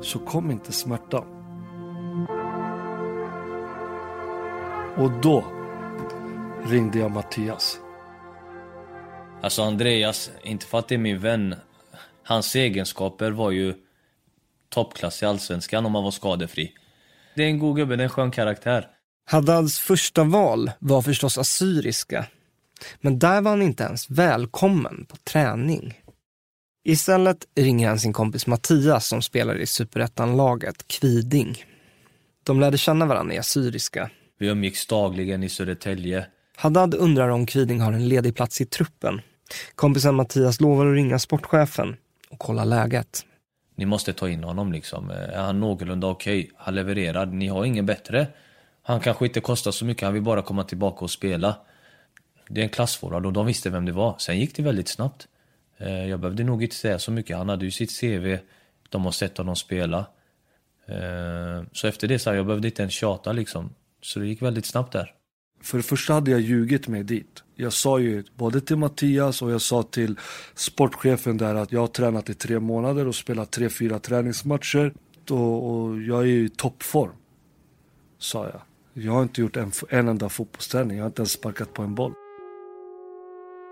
så 0.01 0.19
kom 0.19 0.51
inte 0.51 0.73
smärtan. 0.73 1.25
Och 4.97 5.11
då 5.23 5.45
ringde 6.65 6.99
jag 6.99 7.11
Mattias. 7.11 7.81
Alltså 9.43 9.63
Andreas, 9.63 10.31
inte 10.43 10.67
för 10.67 10.79
att 10.79 10.89
det 10.89 10.95
är 10.95 10.99
min 10.99 11.19
vän, 11.19 11.55
hans 12.23 12.57
egenskaper 12.57 13.31
var 13.31 13.51
ju 13.51 13.75
toppklass 14.69 15.23
i 15.23 15.27
Allsvenskan 15.27 15.87
om 15.87 15.95
han 15.95 16.05
var 16.05 16.11
skadefri. 16.11 16.73
Det 17.37 17.43
är 17.43 17.47
en 17.47 17.59
god 17.59 17.77
gubbe, 17.77 17.97
det 17.97 18.03
är 18.03 18.05
en 18.05 18.11
skön 18.11 18.31
karaktär. 18.31 18.87
Haddads 19.31 19.79
första 19.79 20.25
val 20.25 20.71
var 20.79 21.03
förstås 21.03 21.39
assyriska. 21.39 22.27
Men 23.01 23.19
där 23.19 23.41
var 23.41 23.51
han 23.51 23.63
inte 23.63 23.85
ens 23.85 24.11
välkommen 24.11 25.07
på 25.09 25.17
träning. 25.17 26.01
Istället 26.85 27.47
ringer 27.55 27.89
han 27.89 27.99
sin 27.99 28.13
kompis 28.13 28.47
Mattias 28.47 29.09
som 29.09 29.23
spelar 29.23 29.59
i 29.59 29.67
superettan-laget 29.67 30.89
Kviding. 30.89 31.65
De 32.45 32.61
lärde 32.61 32.79
känna 32.79 33.07
varandra 33.07 33.35
i 33.35 33.39
assyriska 33.39 34.11
Vi 34.39 34.49
umgicks 34.49 34.87
dagligen 34.87 35.43
i 35.43 35.49
Södertälje. 35.49 36.27
Haddad 36.57 36.95
undrar 36.95 37.29
om 37.29 37.47
Kviding 37.47 37.81
har 37.81 37.93
en 37.93 38.09
ledig 38.09 38.37
plats 38.37 38.61
i 38.61 38.67
truppen. 38.67 39.21
Kompisen 39.75 40.15
Mattias 40.15 40.61
lovar 40.61 40.87
att 40.87 40.95
ringa 40.95 41.19
sportchefen 41.19 41.97
och 42.31 42.39
kolla 42.39 42.65
läget. 42.65 43.25
Ni 43.75 43.87
måste 43.87 44.13
ta 44.13 44.29
in 44.29 44.45
honom 44.45 44.73
liksom. 44.73 45.11
Är 45.11 45.41
han 45.41 45.61
någorlunda 45.61 46.07
okej? 46.07 46.41
Okay? 46.41 46.53
Han 46.57 46.75
levererar. 46.75 47.27
Ni 47.27 47.49
har 47.49 47.65
ingen 47.65 47.87
bättre. 47.87 48.27
Han 48.83 49.01
kanske 49.01 49.27
inte 49.27 49.41
kostar 49.41 49.71
så 49.71 49.85
mycket, 49.85 50.03
han 50.03 50.15
vill 50.15 50.23
bara 50.23 50.43
komma 50.43 50.65
tillbaka 50.65 51.05
och 51.05 51.11
spela. 51.11 51.57
Det 52.49 52.61
är 52.61 52.65
en 52.65 52.71
klassforward 52.71 53.27
och 53.27 53.33
de 53.33 53.47
visste 53.47 53.71
vem 53.71 53.85
det 53.85 53.93
var. 53.93 54.17
Sen 54.19 54.39
gick 54.39 54.57
det 54.57 54.63
väldigt 54.63 54.89
snabbt. 54.89 55.29
Eh, 55.79 56.09
jag 56.09 56.21
behövde 56.21 56.45
nog 56.45 56.63
inte 56.63 56.77
säga 56.77 56.99
så 56.99 57.11
mycket. 57.11 57.37
Han 57.37 57.49
hade 57.49 57.65
ju 57.65 57.71
sitt 57.71 58.01
CV. 58.01 58.39
De 58.89 59.05
har 59.05 59.13
sett 59.13 59.39
honom 59.39 59.57
spela. 59.57 59.99
Eh, 60.87 61.63
så 61.73 61.87
efter 61.87 62.09
det 62.09 62.19
så 62.19 62.31
här, 62.31 62.37
jag 62.37 62.47
behövde 62.47 62.69
inte 62.69 62.83
ens 62.83 62.95
tjata 62.95 63.33
liksom. 63.33 63.75
Så 64.03 64.19
det 64.19 64.27
gick 64.27 64.43
väldigt 64.43 64.67
snabbt 64.67 64.93
där. 64.93 65.15
För 65.63 65.77
det 65.77 65.83
första 65.83 66.13
hade 66.13 66.31
jag 66.31 66.41
ljugit 66.41 66.89
mig 66.89 67.05
dit. 67.05 67.43
Jag 67.61 67.73
sa 67.73 67.99
ju 67.99 68.25
både 68.35 68.61
till 68.61 68.77
Mattias 68.77 69.43
och 69.43 69.51
jag 69.51 69.61
sa 69.61 69.83
till 69.83 70.19
sportchefen 70.55 71.37
där 71.37 71.55
att 71.55 71.73
jag 71.73 71.81
har 71.81 71.87
tränat 71.87 72.31
i 72.31 72.35
tre 72.35 72.61
månader 72.61 73.09
och 73.09 73.15
spelat 73.15 73.51
tre, 73.51 73.69
fyra 73.69 73.99
träningsmatcher. 73.99 74.93
Och, 75.31 75.71
och 75.71 76.03
jag 76.03 76.21
är 76.21 76.27
i 76.27 76.49
toppform. 76.49 77.13
Sa 78.19 78.45
jag. 78.45 78.61
Jag 79.05 79.13
har 79.13 79.23
inte 79.23 79.41
gjort 79.41 79.57
en, 79.57 79.73
en 79.89 80.09
enda 80.09 80.29
fotbollsträning. 80.29 80.97
Jag 80.97 81.05
har 81.05 81.09
inte 81.09 81.21
ens 81.21 81.33
sparkat 81.33 81.73
på 81.73 81.83
en 81.83 81.95
boll. 81.95 82.13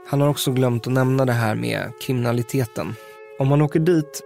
Han 0.08 0.20
har 0.20 0.28
också 0.28 0.52
glömt 0.52 0.86
att 0.86 0.92
nämna 0.92 1.24
det 1.24 1.32
här 1.32 1.54
med 1.54 1.92
kriminaliteten. 2.02 2.94
Om 3.38 3.48
man 3.48 3.62
åker 3.62 3.80
dit 3.80 4.22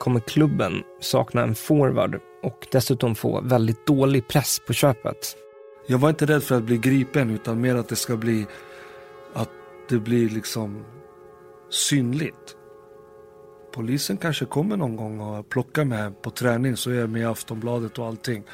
kommer 0.00 0.20
klubben 0.20 0.82
sakna 1.00 1.42
en 1.42 1.54
forward 1.54 2.20
och 2.42 2.66
dessutom 2.72 3.14
få 3.14 3.40
väldigt 3.40 3.86
dålig 3.86 4.28
press 4.28 4.58
på 4.66 4.72
köpet. 4.72 5.36
Jag 5.86 5.98
var 5.98 6.08
inte 6.08 6.26
rädd 6.26 6.42
för 6.42 6.56
att 6.56 6.64
bli 6.64 6.78
gripen 6.78 7.30
utan 7.30 7.60
mer 7.60 7.74
att 7.74 7.88
det 7.88 7.96
ska 7.96 8.16
bli 8.16 8.46
det 9.88 9.98
blir 9.98 10.28
liksom 10.28 10.84
synligt. 11.70 12.56
Polisen 13.74 14.16
kanske 14.16 14.44
kommer 14.44 14.76
någon 14.76 14.96
gång 14.96 15.20
och 15.20 15.48
plockar 15.48 15.84
mig 15.84 16.10
på 16.22 16.30
träning 16.30 16.76
så 16.76 16.90
är 16.90 16.94
jag 16.94 17.10
med 17.10 17.22
i 17.22 17.24
Aftonbladet 17.24 17.98
och 17.98 18.06
allting. 18.06 18.44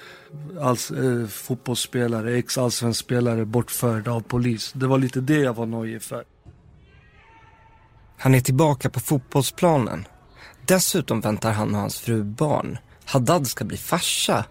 Alls, 0.60 0.90
eh, 0.90 1.26
fotbollsspelare, 1.26 2.38
ex-allsvensk 2.38 3.00
spelare 3.00 3.44
bortförd 3.44 4.08
av 4.08 4.20
polis. 4.20 4.72
Det 4.72 4.86
var 4.86 4.98
lite 4.98 5.20
det 5.20 5.38
jag 5.38 5.54
var 5.54 5.66
nojig 5.66 6.02
för. 6.02 6.24
Han 8.18 8.34
är 8.34 8.40
tillbaka 8.40 8.90
på 8.90 9.00
fotbollsplanen. 9.00 10.04
Dessutom 10.66 11.20
väntar 11.20 11.52
han 11.52 11.74
och 11.74 11.80
hans 11.80 12.00
fru 12.00 12.22
barn. 12.22 12.78
Haddad 13.04 13.46
ska 13.46 13.64
bli 13.64 13.76
farsa. 13.76 14.44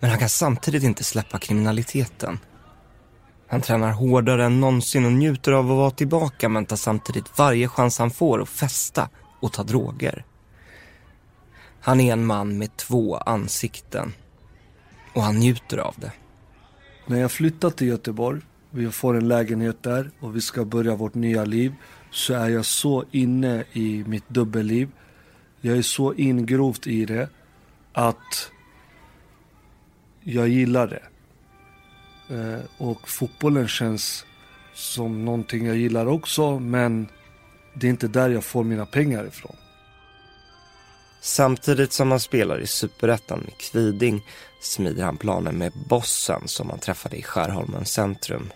Men 0.00 0.10
han 0.10 0.18
kan 0.18 0.28
samtidigt 0.28 0.82
inte 0.82 1.04
släppa 1.04 1.38
kriminaliteten. 1.38 2.38
Han 3.52 3.60
tränar 3.60 3.92
hårdare 3.92 4.44
än 4.44 4.60
någonsin 4.60 5.04
och 5.04 5.12
njuter 5.12 5.52
av 5.52 5.70
att 5.70 5.76
vara 5.76 5.90
tillbaka 5.90 6.48
men 6.48 6.66
tar 6.66 6.76
samtidigt 6.76 7.38
varje 7.38 7.68
chans 7.68 7.98
han 7.98 8.10
får 8.10 8.42
att 8.42 8.48
festa 8.48 9.08
och 9.40 9.52
ta 9.52 9.62
droger. 9.62 10.24
Han 11.80 12.00
är 12.00 12.12
en 12.12 12.26
man 12.26 12.58
med 12.58 12.76
två 12.76 13.16
ansikten. 13.16 14.12
Och 15.14 15.22
han 15.22 15.38
njuter 15.38 15.78
av 15.78 15.94
det. 15.98 16.12
När 17.06 17.20
jag 17.20 17.32
flyttar 17.32 17.70
till 17.70 17.86
Göteborg, 17.86 18.40
vi 18.70 18.90
får 18.90 19.16
en 19.16 19.28
lägenhet 19.28 19.82
där 19.82 20.10
och 20.20 20.36
vi 20.36 20.40
ska 20.40 20.64
börja 20.64 20.94
vårt 20.94 21.14
nya 21.14 21.44
liv 21.44 21.74
så 22.10 22.34
är 22.34 22.48
jag 22.48 22.64
så 22.64 23.04
inne 23.10 23.64
i 23.72 24.04
mitt 24.06 24.28
dubbelliv. 24.28 24.88
Jag 25.60 25.76
är 25.76 25.82
så 25.82 26.14
ingrovt 26.14 26.86
i 26.86 27.04
det 27.04 27.28
att 27.92 28.50
jag 30.20 30.48
gillar 30.48 30.86
det. 30.86 31.11
Eh, 32.32 32.60
och 32.78 33.08
fotbollen 33.08 33.68
känns 33.68 34.24
som 34.74 35.24
någonting 35.24 35.66
jag 35.66 35.76
gillar 35.76 36.06
också 36.06 36.58
men 36.58 37.08
det 37.74 37.86
är 37.86 37.90
inte 37.90 38.08
där 38.08 38.30
jag 38.30 38.44
får 38.44 38.64
mina 38.64 38.86
pengar 38.86 39.26
ifrån. 39.26 39.56
Samtidigt 41.20 41.92
som 41.92 42.10
han 42.10 42.20
spelar 42.20 42.60
i 42.60 42.66
Superettan 42.66 43.40
med 43.40 43.58
Kviding 43.58 44.22
smider 44.62 45.04
han 45.04 45.16
planer 45.16 45.52
med 45.52 45.72
bossen 45.88 46.48
som 46.48 46.70
han 46.70 46.78
träffade 46.78 47.16
i 47.16 47.22
Skärholmens 47.22 47.92
centrum. 47.92 48.52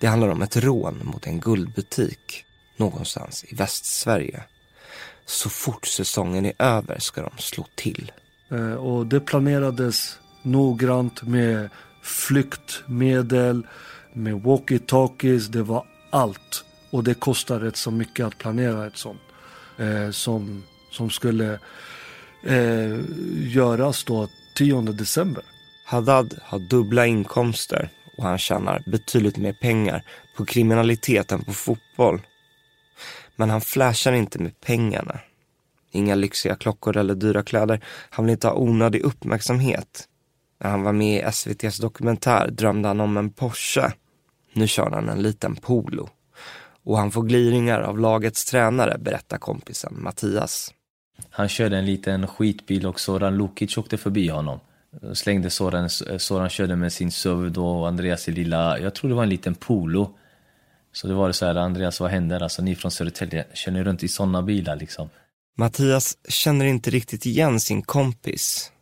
Det 0.00 0.06
handlar 0.06 0.28
om 0.28 0.42
ett 0.42 0.56
rån 0.56 1.00
mot 1.04 1.26
en 1.26 1.40
guldbutik 1.40 2.44
någonstans 2.76 3.44
i 3.44 3.54
Västsverige. 3.54 4.42
Så 5.26 5.50
fort 5.50 5.86
säsongen 5.86 6.46
är 6.46 6.52
över 6.58 6.98
ska 6.98 7.22
de 7.22 7.38
slå 7.38 7.66
till. 7.74 8.12
Eh, 8.50 8.74
och 8.74 9.06
det 9.06 9.20
planerades 9.20 10.18
noggrant 10.42 11.22
med 11.22 11.70
flyktmedel, 12.04 13.66
med 14.12 14.34
walkie-talkies, 14.34 15.48
det 15.48 15.62
var 15.62 15.86
allt. 16.10 16.64
Och 16.90 17.04
det 17.04 17.14
kostar 17.14 17.60
rätt 17.60 17.76
så 17.76 17.90
mycket 17.90 18.26
att 18.26 18.38
planera 18.38 18.86
ett 18.86 18.96
sånt. 18.96 19.20
Eh, 19.78 20.10
som, 20.10 20.62
som 20.90 21.10
skulle 21.10 21.58
eh, 22.46 23.00
göras 23.54 24.04
då 24.04 24.28
10 24.56 24.80
december. 24.80 25.42
Haddad 25.86 26.38
har 26.42 26.58
dubbla 26.58 27.06
inkomster 27.06 27.90
och 28.16 28.24
han 28.24 28.38
tjänar 28.38 28.82
betydligt 28.86 29.36
mer 29.36 29.52
pengar 29.52 30.02
på 30.36 30.44
kriminalitet 30.44 31.32
än 31.32 31.44
på 31.44 31.52
fotboll. 31.52 32.20
Men 33.36 33.50
han 33.50 33.60
flashar 33.60 34.12
inte 34.12 34.38
med 34.38 34.60
pengarna. 34.60 35.20
Inga 35.92 36.14
lyxiga 36.14 36.56
klockor 36.56 36.96
eller 36.96 37.14
dyra 37.14 37.42
kläder. 37.42 37.84
Han 38.10 38.24
vill 38.24 38.32
inte 38.32 38.46
ha 38.46 38.54
onödig 38.54 39.00
uppmärksamhet. 39.00 40.08
När 40.58 40.70
han 40.70 40.82
var 40.82 40.92
med 40.92 41.16
i 41.16 41.20
SVTs 41.20 41.78
dokumentär 41.78 42.50
drömde 42.50 42.88
han 42.88 43.00
om 43.00 43.16
en 43.16 43.30
Porsche. 43.30 43.92
Nu 44.52 44.66
kör 44.66 44.90
han 44.90 45.08
en 45.08 45.22
liten 45.22 45.56
Polo. 45.56 46.08
Och 46.84 46.98
han 46.98 47.10
får 47.10 47.22
gliringar 47.22 47.80
av 47.80 47.98
lagets 47.98 48.44
tränare, 48.44 48.98
berättar 48.98 49.38
kompisen 49.38 49.94
Mattias. 50.02 50.74
Han 51.30 51.48
körde 51.48 51.78
en 51.78 51.86
liten 51.86 52.26
skitbil 52.26 52.86
och 52.86 53.00
Soran 53.00 53.36
Lukic 53.36 53.78
åkte 53.78 53.96
förbi 53.96 54.28
honom. 54.28 54.60
Slängde 55.12 55.50
Soran, 55.50 55.90
Soran 56.18 56.48
körde 56.48 56.76
med 56.76 56.92
sin 56.92 57.12
SUV 57.12 57.58
och 57.58 57.88
Andreas 57.88 58.28
i 58.28 58.32
lilla, 58.32 58.78
jag 58.78 58.94
tror 58.94 59.08
det 59.08 59.14
var 59.14 59.22
en 59.22 59.28
liten 59.28 59.54
Polo. 59.54 60.14
Så 60.92 61.06
det 61.06 61.14
var 61.14 61.26
det 61.26 61.34
så 61.34 61.46
här, 61.46 61.54
Andreas 61.54 62.00
vad 62.00 62.10
händer? 62.10 62.42
Alltså 62.42 62.62
ni 62.62 62.74
från 62.74 62.90
Södertälje, 62.90 63.46
kör 63.54 63.72
ni 63.72 63.84
runt 63.84 64.02
i 64.02 64.08
sådana 64.08 64.42
bilar 64.42 64.76
liksom? 64.76 65.08
Mattias 65.56 66.18
känner 66.28 66.64
inte 66.64 66.90
riktigt 66.90 67.26
igen 67.26 67.60
sin 67.60 67.82
kompis. 67.82 68.72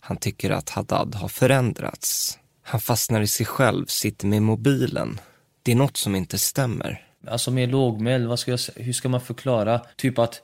Han 0.00 0.16
tycker 0.16 0.50
att 0.50 0.70
Haddad 0.70 1.14
har 1.14 1.28
förändrats. 1.28 2.38
Han 2.62 2.80
fastnar 2.80 3.20
i 3.20 3.26
sig 3.26 3.46
själv, 3.46 3.86
sitter 3.86 4.26
med 4.26 4.42
mobilen. 4.42 5.20
Det 5.62 5.72
är 5.72 5.76
något 5.76 5.96
som 5.96 6.14
inte 6.14 6.38
stämmer. 6.38 7.04
Alltså 7.26 7.50
mer 7.50 7.66
lågmäld, 7.66 8.28
vad 8.28 8.38
ska 8.38 8.50
jag 8.50 8.60
hur 8.76 8.92
ska 8.92 9.08
man 9.08 9.20
förklara? 9.20 9.80
Typ 9.96 10.18
att 10.18 10.42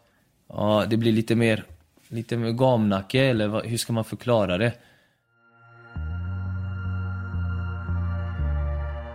ja, 0.48 0.84
det 0.90 0.96
blir 0.96 1.12
lite 1.12 1.34
mer, 1.34 1.64
lite 2.08 2.36
mer 2.36 2.50
gamnacke 2.50 3.20
eller 3.20 3.48
vad, 3.48 3.66
hur 3.66 3.78
ska 3.78 3.92
man 3.92 4.04
förklara 4.04 4.58
det? 4.58 4.72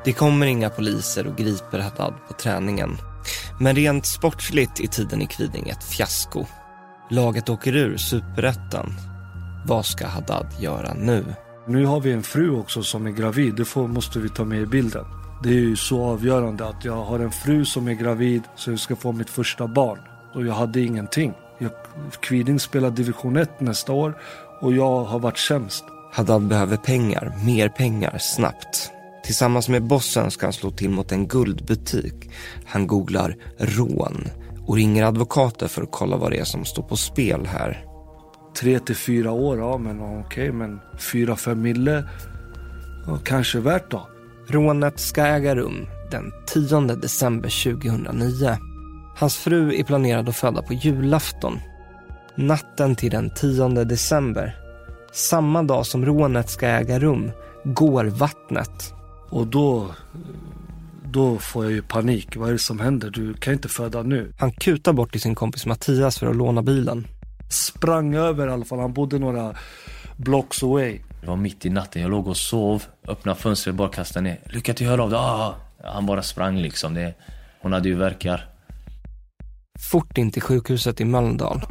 Det 0.06 0.14
kommer 0.14 0.46
inga 0.46 0.70
poliser 0.70 1.28
och 1.28 1.38
griper 1.38 1.80
Haddad 1.80 2.14
på 2.28 2.34
träningen. 2.34 2.98
Men 3.60 3.76
rent 3.76 4.06
sportsligt 4.06 4.80
är 4.80 4.88
tiden 4.88 5.22
i 5.22 5.28
Kviding 5.28 5.70
ett 5.70 5.84
fiasko. 5.84 6.46
Laget 7.10 7.50
åker 7.50 7.76
ur 7.76 7.98
superettan 7.98 9.09
vad 9.66 9.86
ska 9.86 10.08
Haddad 10.08 10.48
göra 10.60 10.94
nu? 10.94 11.26
Nu 11.68 11.86
har 11.86 12.00
vi 12.00 12.12
en 12.12 12.24
fru 12.24 12.60
också 12.60 12.84
som 12.84 13.08
är 13.08 13.12
gravid. 13.12 13.56
Det 13.56 13.66
får, 13.66 13.88
måste 13.88 14.20
vi 14.20 14.30
ta 14.30 14.44
med 14.46 14.62
i 14.62 14.66
bilden. 14.66 15.06
Det 15.44 15.50
är 15.50 15.54
ju 15.54 15.76
så 15.76 16.04
avgörande 16.04 16.68
att 16.68 16.86
jag 16.86 17.04
har 17.06 17.20
en 17.20 17.32
fru 17.32 17.66
som 17.66 17.88
är 17.88 17.94
gravid 17.94 18.44
så 18.56 18.72
jag 18.72 18.80
ska 18.80 18.96
få 18.96 19.12
mitt 19.12 19.30
första 19.30 19.68
barn. 19.68 20.00
Och 20.34 20.46
jag 20.46 20.54
hade 20.54 20.82
ingenting. 20.82 21.34
Jag, 21.58 21.72
Kviding 22.20 22.60
spelar 22.60 22.92
division 22.92 23.38
1 23.38 23.62
nästa 23.62 23.94
år 23.94 24.18
och 24.62 24.74
jag 24.74 25.04
har 25.04 25.20
varit 25.20 25.38
sämst. 25.38 25.84
Haddad 26.14 26.48
behöver 26.48 26.78
pengar, 26.78 27.34
mer 27.46 27.70
pengar, 27.70 28.18
snabbt. 28.18 28.92
Tillsammans 29.24 29.70
med 29.70 29.84
bossen 29.84 30.32
ska 30.32 30.46
han 30.46 30.54
slå 30.54 30.72
till 30.72 30.90
mot 30.90 31.12
en 31.12 31.28
guldbutik. 31.28 32.32
Han 32.66 32.88
googlar 32.88 33.36
rån 33.58 34.28
och 34.68 34.76
ringer 34.76 35.04
advokater 35.04 35.68
för 35.68 35.84
att 35.84 35.92
kolla 35.92 36.18
vad 36.18 36.32
det 36.32 36.38
är 36.38 36.44
som 36.44 36.66
står 36.66 36.84
på 36.84 36.98
spel 36.98 37.46
här 37.46 37.89
tre 38.60 38.80
till 38.80 38.96
fyra 38.96 39.32
år, 39.32 39.60
ja 39.60 39.78
men 39.78 40.02
okej, 40.02 40.20
okay, 40.20 40.52
men 40.52 40.80
fyra, 40.98 41.36
fem 41.36 41.62
mille, 41.62 42.04
ja, 43.08 43.20
kanske 43.24 43.60
värt 43.60 43.92
då. 43.92 44.08
Rånet 44.48 45.00
ska 45.00 45.26
äga 45.26 45.56
rum 45.56 45.88
den 46.12 46.34
10 46.46 46.80
december 46.80 47.74
2009. 47.74 48.58
Hans 49.16 49.38
fru 49.38 49.80
är 49.80 49.84
planerad 49.84 50.30
att 50.30 50.36
föda 50.36 50.62
på 50.62 50.74
julafton. 50.74 51.60
Natten 52.36 52.96
till 52.96 53.12
den 53.12 53.30
10 53.30 53.68
december, 53.68 54.56
samma 55.12 55.64
dag 55.64 55.86
som 55.86 56.06
rånet 56.06 56.50
ska 56.50 56.68
äga 56.68 57.00
rum, 57.00 57.32
går 57.64 58.06
vattnet. 58.06 58.94
Och 59.30 59.48
då, 59.48 59.88
då 61.12 61.38
får 61.38 61.64
jag 61.64 61.74
ju 61.74 61.82
panik. 61.82 62.36
Vad 62.36 62.50
är 62.50 62.54
det 62.54 62.60
som 62.60 62.80
händer? 62.80 63.10
Du 63.10 63.34
kan 63.34 63.54
inte 63.54 63.68
föda 63.68 64.04
nu. 64.04 64.34
Han 64.40 64.52
kutar 64.52 64.94
bort 64.94 65.12
till 65.12 65.22
sin 65.22 65.36
kompis 65.36 65.66
Mattias 65.66 66.20
för 66.20 66.28
att 66.28 66.36
låna 66.36 66.62
bilen 66.62 67.08
sprang 67.50 68.16
över 68.16 68.48
i 68.48 68.52
alla 68.52 68.66
fall. 68.66 68.80
Han 68.80 68.94
bodde 68.94 69.20
några 69.20 69.56
blocks 70.18 70.64
away. 70.64 71.00
Det 71.22 71.28
var 71.28 71.36
mitt 71.36 71.66
i 71.66 71.70
natten, 71.70 72.02
jag 72.02 72.12
låg 72.12 72.28
och 72.28 72.38
sov, 72.38 72.84
öppnade 73.08 73.40
fönstret, 73.40 73.76
bara 73.76 73.90
kastade 73.90 74.24
ner. 74.24 74.40
Lycka 74.46 74.74
till, 74.74 74.88
hör 74.88 74.98
av 74.98 75.10
dig. 75.10 75.20
Ah! 75.20 75.56
Han 75.84 76.06
bara 76.06 76.24
sprang 76.24 76.58
liksom. 76.58 76.94
Det, 76.94 77.14
hon 77.62 77.74
hade 77.74 77.90
ju 77.90 77.96
verkar. 77.96 78.50
Fort 79.92 80.18
in 80.18 80.32
till 80.32 80.42
sjukhuset 80.42 81.02
i 81.02 81.06
Mölndal. 81.06 81.62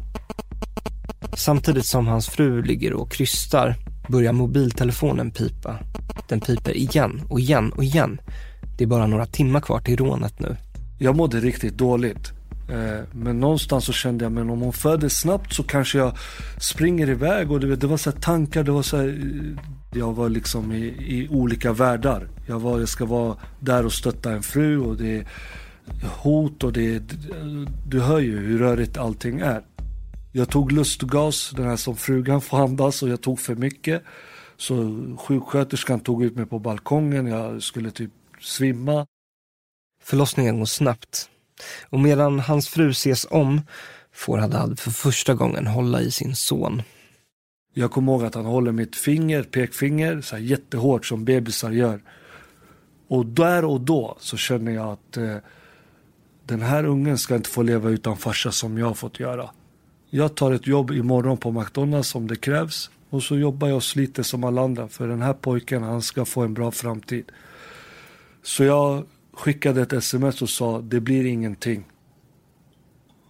Samtidigt 1.36 1.86
som 1.86 2.06
hans 2.06 2.28
fru 2.28 2.62
ligger 2.62 2.92
och 2.92 3.12
krystar 3.12 3.74
börjar 4.08 4.32
mobiltelefonen 4.32 5.30
pipa. 5.30 5.78
Den 6.28 6.40
piper 6.40 6.76
igen 6.76 7.22
och 7.28 7.40
igen 7.40 7.72
och 7.72 7.84
igen. 7.84 8.20
Det 8.78 8.84
är 8.84 8.88
bara 8.88 9.06
några 9.06 9.26
timmar 9.26 9.60
kvar 9.60 9.80
till 9.80 9.96
rånet 9.96 10.40
nu. 10.40 10.56
Jag 10.98 11.16
mådde 11.16 11.40
riktigt 11.40 11.78
dåligt. 11.78 12.37
Eh, 12.68 13.04
men 13.12 13.40
någonstans 13.40 13.84
så 13.84 13.92
kände 13.92 14.24
jag, 14.24 14.32
men 14.32 14.50
om 14.50 14.60
hon 14.60 14.72
föder 14.72 15.08
snabbt 15.08 15.52
så 15.52 15.62
kanske 15.62 15.98
jag 15.98 16.16
springer 16.60 17.08
iväg. 17.08 17.50
Och 17.50 17.60
det 17.60 17.86
var 17.86 17.96
så 17.96 18.12
tankar, 18.12 18.64
det 18.64 18.72
var 18.72 18.82
så 18.82 18.96
här, 18.96 19.08
eh, 19.08 19.98
jag 19.98 20.12
var 20.12 20.28
liksom 20.28 20.72
i, 20.72 20.84
i, 20.86 21.28
olika 21.30 21.72
världar. 21.72 22.28
Jag, 22.46 22.60
var, 22.60 22.78
jag 22.78 22.88
ska 22.88 23.04
vara 23.04 23.36
där 23.60 23.86
och 23.86 23.92
stötta 23.92 24.32
en 24.32 24.42
fru 24.42 24.80
och 24.80 24.96
det 24.96 25.16
är 25.16 25.26
hot 26.22 26.64
och 26.64 26.72
det 26.72 26.94
är, 26.94 27.02
du 27.88 28.00
hör 28.00 28.18
ju 28.18 28.38
hur 28.38 28.58
rörigt 28.58 28.96
allting 28.96 29.40
är. 29.40 29.62
Jag 30.32 30.48
tog 30.48 30.72
lustgas, 30.72 31.50
den 31.56 31.66
här 31.66 31.76
som 31.76 31.96
frugan 31.96 32.40
får 32.40 32.58
andas 32.58 33.02
och 33.02 33.08
jag 33.08 33.20
tog 33.20 33.40
för 33.40 33.54
mycket. 33.54 34.02
Så 34.56 35.04
sjuksköterskan 35.18 36.00
tog 36.00 36.24
ut 36.24 36.36
mig 36.36 36.46
på 36.46 36.58
balkongen, 36.58 37.26
jag 37.26 37.62
skulle 37.62 37.90
typ 37.90 38.10
svimma. 38.40 39.06
Förlossningen 40.02 40.58
går 40.58 40.66
snabbt. 40.66 41.30
Och 41.82 42.00
medan 42.00 42.40
hans 42.40 42.68
fru 42.68 42.90
ses 42.90 43.26
om 43.30 43.60
får 44.12 44.38
Haddad 44.38 44.78
för 44.78 44.90
första 44.90 45.34
gången 45.34 45.66
hålla 45.66 46.00
i 46.00 46.10
sin 46.10 46.36
son. 46.36 46.82
Jag 47.74 47.90
kommer 47.90 48.12
ihåg 48.12 48.24
att 48.24 48.34
han 48.34 48.44
håller 48.44 48.72
mitt 48.72 48.96
finger, 48.96 49.42
pekfinger, 49.42 50.20
så 50.20 50.36
här 50.36 50.42
jättehårt 50.42 51.06
som 51.06 51.24
bebisar 51.24 51.70
gör. 51.70 52.00
Och 53.08 53.26
där 53.26 53.64
och 53.64 53.80
då 53.80 54.16
så 54.20 54.36
känner 54.36 54.72
jag 54.72 54.88
att 54.88 55.16
eh, 55.16 55.36
den 56.44 56.62
här 56.62 56.84
ungen 56.84 57.18
ska 57.18 57.36
inte 57.36 57.50
få 57.50 57.62
leva 57.62 57.90
utan 57.90 58.16
farsa 58.16 58.52
som 58.52 58.78
jag 58.78 58.86
har 58.86 58.94
fått 58.94 59.20
göra. 59.20 59.50
Jag 60.10 60.34
tar 60.34 60.52
ett 60.52 60.66
jobb 60.66 60.90
imorgon 60.90 61.36
på 61.36 61.50
McDonalds 61.50 62.14
om 62.14 62.26
det 62.26 62.36
krävs. 62.36 62.90
Och 63.10 63.22
så 63.22 63.36
jobbar 63.36 63.68
jag 63.68 63.76
och 63.76 63.82
sliter 63.82 64.22
som 64.22 64.44
alla 64.44 64.62
andra. 64.62 64.88
För 64.88 65.08
den 65.08 65.22
här 65.22 65.32
pojken, 65.32 65.82
han 65.82 66.02
ska 66.02 66.24
få 66.24 66.42
en 66.42 66.54
bra 66.54 66.70
framtid. 66.70 67.24
Så 68.42 68.64
jag 68.64 69.04
skickade 69.38 69.82
ett 69.82 69.92
sms 69.92 70.42
och 70.42 70.50
sa, 70.50 70.80
det 70.80 71.00
blir 71.00 71.26
ingenting. 71.26 71.84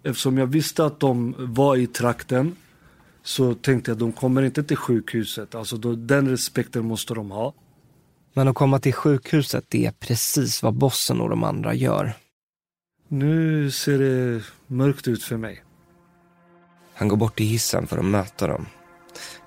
Eftersom 0.02 0.38
jag 0.38 0.46
visste 0.46 0.84
att 0.84 1.00
de 1.00 1.34
var 1.38 1.76
i 1.76 1.86
trakten 1.86 2.56
så 3.22 3.54
tänkte 3.54 3.90
jag 3.90 3.96
att 3.96 4.00
de 4.00 4.12
kommer 4.12 4.42
inte 4.42 4.62
till 4.62 4.76
sjukhuset. 4.76 5.54
Alltså 5.54 5.76
då, 5.76 5.92
den 5.92 6.28
respekten 6.28 6.84
måste 6.84 7.14
de 7.14 7.30
ha. 7.30 7.54
Men 8.34 8.48
att 8.48 8.54
komma 8.54 8.78
till 8.78 8.92
sjukhuset, 8.92 9.64
det 9.68 9.86
är 9.86 9.92
precis 9.92 10.62
vad 10.62 10.74
bossen 10.74 11.20
och 11.20 11.30
de 11.30 11.44
andra 11.44 11.74
gör. 11.74 12.12
Nu 13.08 13.70
ser 13.70 13.98
det 13.98 14.42
mörkt 14.66 15.08
ut 15.08 15.22
för 15.22 15.36
mig. 15.36 15.64
Han 16.94 17.08
går 17.08 17.16
bort 17.16 17.36
till 17.36 17.46
hissen 17.46 17.86
för 17.86 17.98
att 17.98 18.04
möta 18.04 18.46
dem. 18.46 18.66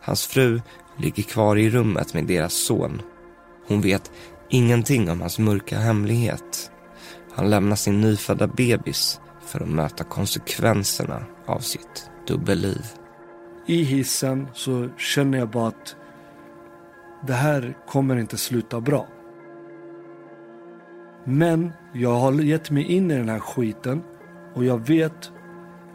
Hans 0.01 0.25
fru 0.25 0.61
ligger 0.97 1.23
kvar 1.23 1.55
i 1.55 1.69
rummet 1.69 2.13
med 2.13 2.25
deras 2.25 2.53
son. 2.53 3.01
Hon 3.67 3.81
vet 3.81 4.11
ingenting 4.51 5.09
om 5.09 5.21
hans 5.21 5.39
mörka 5.39 5.79
hemlighet. 5.79 6.71
Han 7.33 7.49
lämnar 7.49 7.75
sin 7.75 8.01
nyfödda 8.01 8.47
bebis 8.47 9.21
för 9.45 9.59
att 9.59 9.69
möta 9.69 10.03
konsekvenserna 10.03 11.25
av 11.45 11.59
sitt 11.59 12.09
dubbelliv. 12.27 12.85
I 13.65 13.83
hissen 13.83 14.47
så 14.53 14.89
känner 14.97 15.37
jag 15.37 15.49
bara 15.49 15.67
att 15.67 15.95
det 17.27 17.33
här 17.33 17.77
kommer 17.87 18.17
inte 18.17 18.37
sluta 18.37 18.81
bra. 18.81 19.07
Men 21.23 21.71
jag 21.93 22.15
har 22.15 22.33
gett 22.33 22.71
mig 22.71 22.83
in 22.83 23.11
i 23.11 23.17
den 23.17 23.29
här 23.29 23.39
skiten 23.39 24.03
och 24.53 24.65
jag 24.65 24.87
vet 24.87 25.31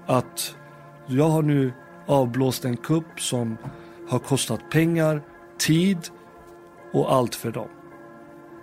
att 0.06 0.56
jag 1.06 1.28
har 1.28 1.42
nu 1.42 1.72
avblåst 2.06 2.64
en 2.64 2.76
kupp 2.76 3.20
som 3.20 3.56
har 4.08 4.18
kostat 4.18 4.60
pengar, 4.70 5.22
tid 5.58 5.98
och 6.92 7.12
allt 7.12 7.34
för 7.34 7.50
dem. 7.50 7.68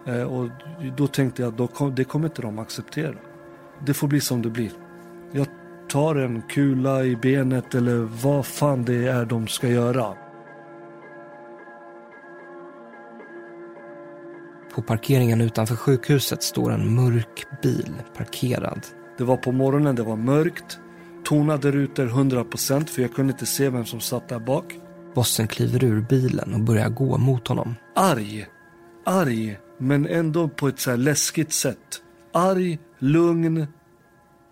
Eh, 0.05 0.23
och 0.23 0.49
då 0.97 1.07
tänkte 1.07 1.41
jag 1.41 1.61
att 1.61 1.95
det 1.95 2.03
kommer 2.03 2.25
inte 2.25 2.41
de 2.41 2.59
acceptera. 2.59 3.15
Det 3.85 3.93
får 3.93 4.07
bli 4.07 4.21
som 4.21 4.41
det 4.41 4.49
blir. 4.49 4.71
Jag 5.31 5.47
tar 5.89 6.15
en 6.15 6.41
kula 6.41 7.03
i 7.03 7.15
benet 7.15 7.75
eller 7.75 7.97
vad 8.23 8.45
fan 8.45 8.85
det 8.85 9.07
är 9.07 9.25
de 9.25 9.47
ska 9.47 9.67
göra. 9.67 10.13
På 14.75 14.81
parkeringen 14.81 15.41
utanför 15.41 15.75
sjukhuset 15.75 16.43
står 16.43 16.71
en 16.71 16.95
mörk 16.95 17.45
bil 17.61 17.93
parkerad. 18.17 18.87
Det 19.17 19.23
var 19.23 19.37
på 19.37 19.51
morgonen, 19.51 19.95
det 19.95 20.03
var 20.03 20.15
mörkt. 20.15 20.79
Tonade 21.23 21.71
rutor 21.71 22.07
100% 22.07 22.85
för 22.85 23.01
jag 23.01 23.13
kunde 23.13 23.31
inte 23.33 23.45
se 23.45 23.69
vem 23.69 23.85
som 23.85 23.99
satt 23.99 24.29
där 24.29 24.39
bak. 24.39 24.75
Bossen 25.15 25.47
kliver 25.47 25.83
ur 25.83 26.01
bilen 26.01 26.53
och 26.53 26.59
börjar 26.59 26.89
gå 26.89 27.17
mot 27.17 27.47
honom. 27.47 27.75
Arg. 27.95 28.45
Arg, 29.05 29.57
men 29.77 30.07
ändå 30.07 30.47
på 30.47 30.67
ett 30.67 30.79
så 30.79 30.89
här 30.89 30.97
läskigt 30.97 31.53
sätt. 31.53 32.01
Arg, 32.31 32.79
lugn, 32.99 33.67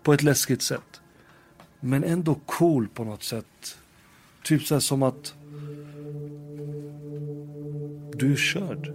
på 0.02 0.12
ett 0.12 0.22
läskigt 0.22 0.62
sätt. 0.62 1.00
Men 1.80 2.04
ändå 2.04 2.34
cool 2.46 2.88
på 2.88 3.04
något 3.04 3.22
sätt. 3.22 3.78
Typ 4.44 4.62
så 4.62 4.74
här 4.74 4.80
som 4.80 5.02
att... 5.02 5.34
Du 8.12 8.32
är 8.32 8.36
körd. 8.36 8.92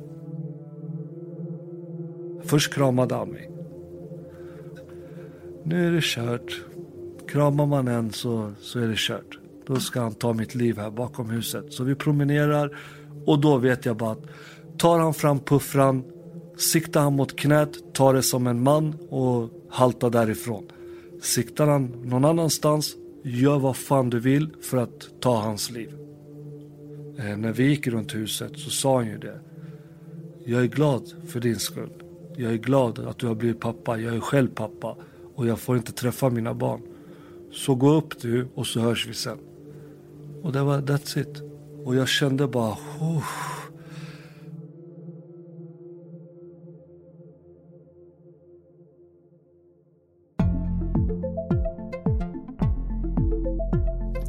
Först 2.44 2.74
kramade 2.74 3.16
han 3.16 3.30
mig. 3.30 3.52
Nu 5.64 5.88
är 5.88 5.92
det 5.92 6.04
kört. 6.04 6.62
Kramar 7.28 7.66
man 7.66 7.88
en 7.88 8.12
så, 8.12 8.52
så 8.60 8.80
är 8.80 8.88
det 8.88 8.98
kört. 8.98 9.40
Då 9.66 9.76
ska 9.76 10.02
han 10.02 10.14
ta 10.14 10.34
mitt 10.34 10.56
liv 10.56 10.78
här 10.78 10.92
bakom 10.92 11.30
huset. 11.30 11.74
Så 11.74 11.84
vi 11.84 11.96
promenerar 11.96 12.78
och 13.26 13.40
då 13.42 13.58
vet 13.58 13.86
jag 13.86 13.98
bara 13.98 14.12
att 14.12 14.24
tar 14.78 15.00
han 15.00 15.14
fram 15.14 15.40
puffran, 15.40 16.04
siktar 16.58 17.02
han 17.02 17.16
mot 17.16 17.40
knät, 17.40 17.94
tar 17.94 18.14
det 18.14 18.24
som 18.24 18.48
en 18.48 18.64
man 18.64 18.96
och 19.10 19.50
haltar 19.70 20.10
därifrån. 20.10 20.64
Siktar 21.22 21.68
han 21.68 21.86
någon 21.86 22.26
annanstans, 22.26 22.96
gör 23.24 23.60
vad 23.60 23.78
fan 23.78 24.10
du 24.10 24.20
vill 24.20 24.50
för 24.62 24.78
att 24.78 25.10
ta 25.20 25.42
hans 25.42 25.72
liv. 25.72 25.94
Eh, 27.18 27.38
när 27.38 27.52
vi 27.52 27.64
gick 27.64 27.88
runt 27.88 28.16
huset 28.16 28.52
så 28.60 28.70
sa 28.70 28.96
han 28.96 29.08
ju 29.08 29.18
det. 29.18 29.40
Jag 30.46 30.62
är 30.62 30.68
glad 30.68 31.14
för 31.28 31.40
din 31.40 31.60
skull. 31.60 32.04
Jag 32.36 32.54
är 32.54 32.58
glad 32.58 33.00
att 33.00 33.18
du 33.18 33.28
har 33.28 33.36
blivit 33.36 33.60
pappa. 33.60 34.00
Jag 34.00 34.16
är 34.16 34.20
själv 34.20 34.48
pappa 34.48 34.96
och 35.36 35.48
jag 35.48 35.60
får 35.60 35.78
inte 35.78 35.92
träffa 35.92 36.30
mina 36.30 36.54
barn. 36.54 36.82
Så 37.52 37.76
gå 37.76 37.94
upp 37.94 38.22
du 38.22 38.48
och 38.56 38.68
så 38.68 38.80
hörs 38.80 39.08
vi 39.08 39.14
sen. 39.14 39.38
Och 40.44 40.52
det 40.52 40.64
var 40.64 40.82
that's 40.82 41.20
it. 41.20 41.42
Och 41.86 41.96
jag 41.96 42.08
kände 42.08 42.48
bara... 42.48 42.78
Oh. 43.00 43.57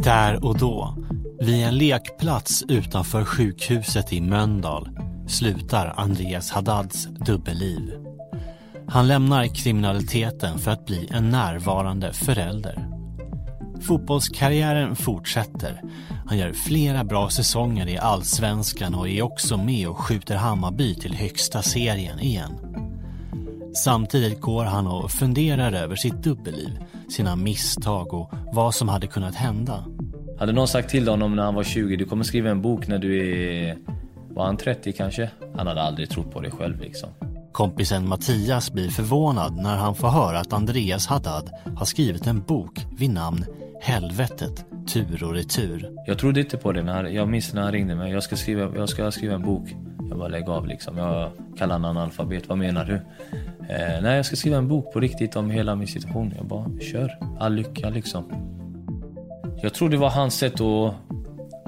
Där 0.09 0.45
och 0.45 0.59
då, 0.59 0.95
vid 1.41 1.65
en 1.65 1.79
lekplats 1.79 2.65
utanför 2.69 3.25
sjukhuset 3.25 4.13
i 4.13 4.21
Mölndal, 4.21 4.89
slutar 5.27 5.95
Andreas 5.97 6.51
Haddads 6.51 7.07
dubbelliv. 7.07 7.93
Han 8.89 9.09
lämnar 9.09 9.47
kriminaliteten 9.47 10.59
för 10.59 10.71
att 10.71 10.87
bli 10.87 11.09
en 11.11 11.31
närvarande 11.31 12.13
förälder. 12.13 12.89
Fotbollskarriären 13.81 14.97
fortsätter. 14.97 15.83
Han 16.27 16.39
gör 16.39 16.53
flera 16.53 17.05
bra 17.05 17.31
säsonger 17.31 17.89
i 17.89 17.99
allsvenskan 17.99 18.95
och 18.95 19.09
är 19.09 19.23
också 19.23 19.57
med 19.57 19.89
och 19.89 19.99
skjuter 19.99 20.37
Hammarby 20.37 20.95
till 20.95 21.15
högsta 21.15 21.63
serien 21.63 22.21
igen. 22.21 22.68
Samtidigt 23.85 24.41
går 24.41 24.65
han 24.65 24.87
och 24.87 25.11
funderar 25.11 25.73
över 25.73 25.97
sitt 25.97 26.23
dubbelliv, 26.23 26.79
sina 27.09 27.37
misstag 27.37 28.15
och 28.15 28.33
vad 28.53 28.75
som 28.75 28.89
hade 28.89 29.07
kunnat 29.07 29.35
hända. 29.35 29.85
Hade 30.39 30.53
någon 30.53 30.69
sagt 30.69 30.91
till 30.91 31.09
honom 31.09 31.37
när 31.37 31.43
han 31.43 31.55
var 31.55 31.63
20, 31.63 31.97
du 31.97 32.05
kommer 32.05 32.25
skriva 32.25 32.51
en 32.51 32.63
bok 32.63 32.89
när 32.89 32.99
du 32.99 33.19
är... 33.19 33.77
Var 34.31 34.47
han 34.47 34.57
30 34.57 34.93
kanske? 34.93 35.31
Han 35.57 35.67
hade 35.67 35.83
aldrig 35.83 36.11
trott 36.11 36.33
på 36.33 36.41
det 36.41 36.51
själv 36.51 36.81
liksom. 36.81 37.09
Kompisen 37.53 38.09
Mattias 38.09 38.73
blir 38.73 38.89
förvånad 38.89 39.57
när 39.57 39.77
han 39.77 39.95
får 39.95 40.09
höra 40.09 40.41
att 40.41 40.53
Andreas 40.53 41.07
Haddad 41.07 41.51
har 41.77 41.85
skrivit 41.85 42.27
en 42.27 42.41
bok 42.41 42.87
vid 42.99 43.11
namn 43.11 43.45
Helvetet, 43.81 44.65
tur 44.93 45.25
och 45.25 45.35
retur. 45.35 45.91
Jag 46.07 46.19
trodde 46.19 46.41
inte 46.41 46.57
på 46.57 46.73
det 46.73 46.83
när, 46.83 47.05
jag 47.05 47.29
minns 47.29 47.55
när 47.55 47.63
han 47.63 47.73
ringde 47.73 47.95
mig. 47.95 48.13
Jag 48.13 48.23
ska 48.23 48.37
skriva, 48.37 48.77
jag 48.77 48.89
ska 48.89 49.11
skriva 49.11 49.35
en 49.35 49.43
bok. 49.43 49.69
Jag 50.09 50.19
bara 50.19 50.29
lägg 50.29 50.49
av 50.49 50.67
liksom. 50.67 50.99
Jag 50.99 51.31
kallar 51.59 51.75
honom 51.75 51.97
analfabet. 51.97 52.49
Vad 52.49 52.59
menar 52.59 52.85
du? 52.85 52.95
Eh, 53.69 54.03
nej, 54.03 54.17
jag 54.17 54.27
ska 54.27 54.37
skriva 54.37 54.57
en 54.57 54.69
bok 54.69 54.93
på 54.93 55.01
riktigt 55.01 55.37
om 55.37 55.51
hela 55.51 55.75
min 55.75 55.89
situation. 55.89 56.35
Jag 56.37 56.47
bara, 56.47 56.71
kör. 56.81 57.19
All 57.39 57.55
lycka 57.55 57.91
liksom. 57.91 58.25
Jag 59.63 59.75
tror 59.75 59.89
det 59.89 59.97
var 59.97 60.11
hans 60.11 60.35
sätt 60.35 60.61
att 60.61 60.95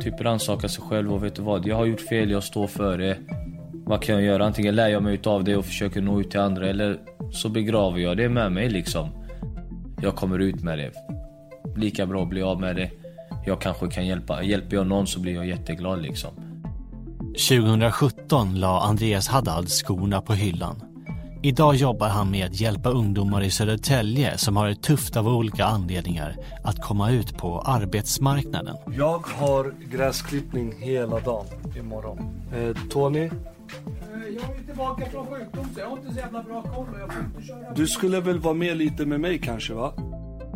typ 0.02 0.20
rannsaka 0.20 0.68
sig 0.68 0.84
själv 0.84 1.12
och 1.12 1.24
vet 1.24 1.34
du 1.34 1.42
vad, 1.42 1.66
jag 1.66 1.76
har 1.76 1.86
gjort 1.86 2.00
fel, 2.00 2.30
jag 2.30 2.42
står 2.42 2.66
för 2.66 2.98
det. 2.98 3.16
Vad 3.72 4.02
kan 4.02 4.14
jag 4.14 4.24
göra? 4.24 4.46
Antingen 4.46 4.74
lär 4.74 4.88
jag 4.88 5.02
mig 5.02 5.14
utav 5.14 5.44
det 5.44 5.56
och 5.56 5.64
försöker 5.64 6.02
nå 6.02 6.20
ut 6.20 6.30
till 6.30 6.40
andra 6.40 6.68
eller 6.68 6.98
så 7.32 7.48
begraver 7.48 7.98
jag 7.98 8.16
det 8.16 8.28
med 8.28 8.52
mig 8.52 8.70
liksom. 8.70 9.08
Jag 10.02 10.16
kommer 10.16 10.38
ut 10.38 10.62
med 10.62 10.78
det. 10.78 10.92
Lika 11.76 12.06
bra 12.06 12.22
att 12.22 12.28
bli 12.28 12.42
av 12.42 12.60
med 12.60 12.76
det. 12.76 12.90
Jag 13.46 13.60
kanske 13.60 13.88
kan 13.88 14.06
hjälpa. 14.06 14.42
Hjälper 14.42 14.76
jag 14.76 14.86
någon 14.86 15.06
så 15.06 15.20
blir 15.20 15.34
jag 15.34 15.46
jätteglad 15.46 16.02
liksom. 16.02 16.30
2017 17.40 18.60
la 18.60 18.80
Andreas 18.80 19.28
Haddad 19.28 19.68
skorna 19.68 20.20
på 20.20 20.32
hyllan. 20.32 20.82
Idag 21.42 21.74
jobbar 21.74 22.08
han 22.08 22.30
med 22.30 22.46
att 22.46 22.60
hjälpa 22.60 22.90
ungdomar 22.90 23.42
i 23.42 23.50
Södertälje 23.50 24.38
som 24.38 24.56
har 24.56 24.68
det 24.68 24.82
tufft 24.82 25.16
av 25.16 25.28
olika 25.28 25.64
anledningar 25.64 26.36
att 26.64 26.82
komma 26.82 27.10
ut 27.10 27.38
på 27.38 27.60
arbetsmarknaden. 27.60 28.76
Jag 28.96 29.26
har 29.26 29.74
gräsklippning 29.90 30.74
hela 30.78 31.20
dagen 31.20 31.46
imorgon. 31.76 32.18
Eh, 32.54 32.76
Tony? 32.90 33.20
Jag 33.20 34.56
är 34.56 34.64
tillbaka 34.66 35.10
från 35.10 35.26
sjukdom 35.26 35.66
så 35.74 35.80
jag 35.80 35.86
har 35.86 35.96
inte 35.96 36.12
så 36.12 36.18
jävla 36.18 36.42
bra 36.42 36.62
koll 36.62 36.86
och 36.94 37.00
jag 37.00 37.12
får 37.12 37.24
inte 37.24 37.42
köra. 37.46 37.74
Du 37.74 37.86
skulle 37.86 38.20
väl 38.20 38.38
vara 38.38 38.54
med 38.54 38.76
lite 38.76 39.06
med 39.06 39.20
mig 39.20 39.38
kanske 39.38 39.74
va? 39.74 39.92